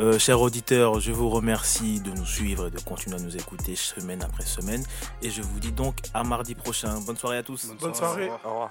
[0.00, 3.76] Euh, chers auditeurs, je vous remercie de nous suivre et de continuer à nous écouter
[3.76, 4.82] semaine après semaine.
[5.20, 7.00] Et je vous dis donc à mardi prochain.
[7.04, 7.66] Bonne soirée à tous.
[7.80, 8.28] Bonne soirée.
[8.28, 8.40] au revoir.
[8.44, 8.70] Au revoir.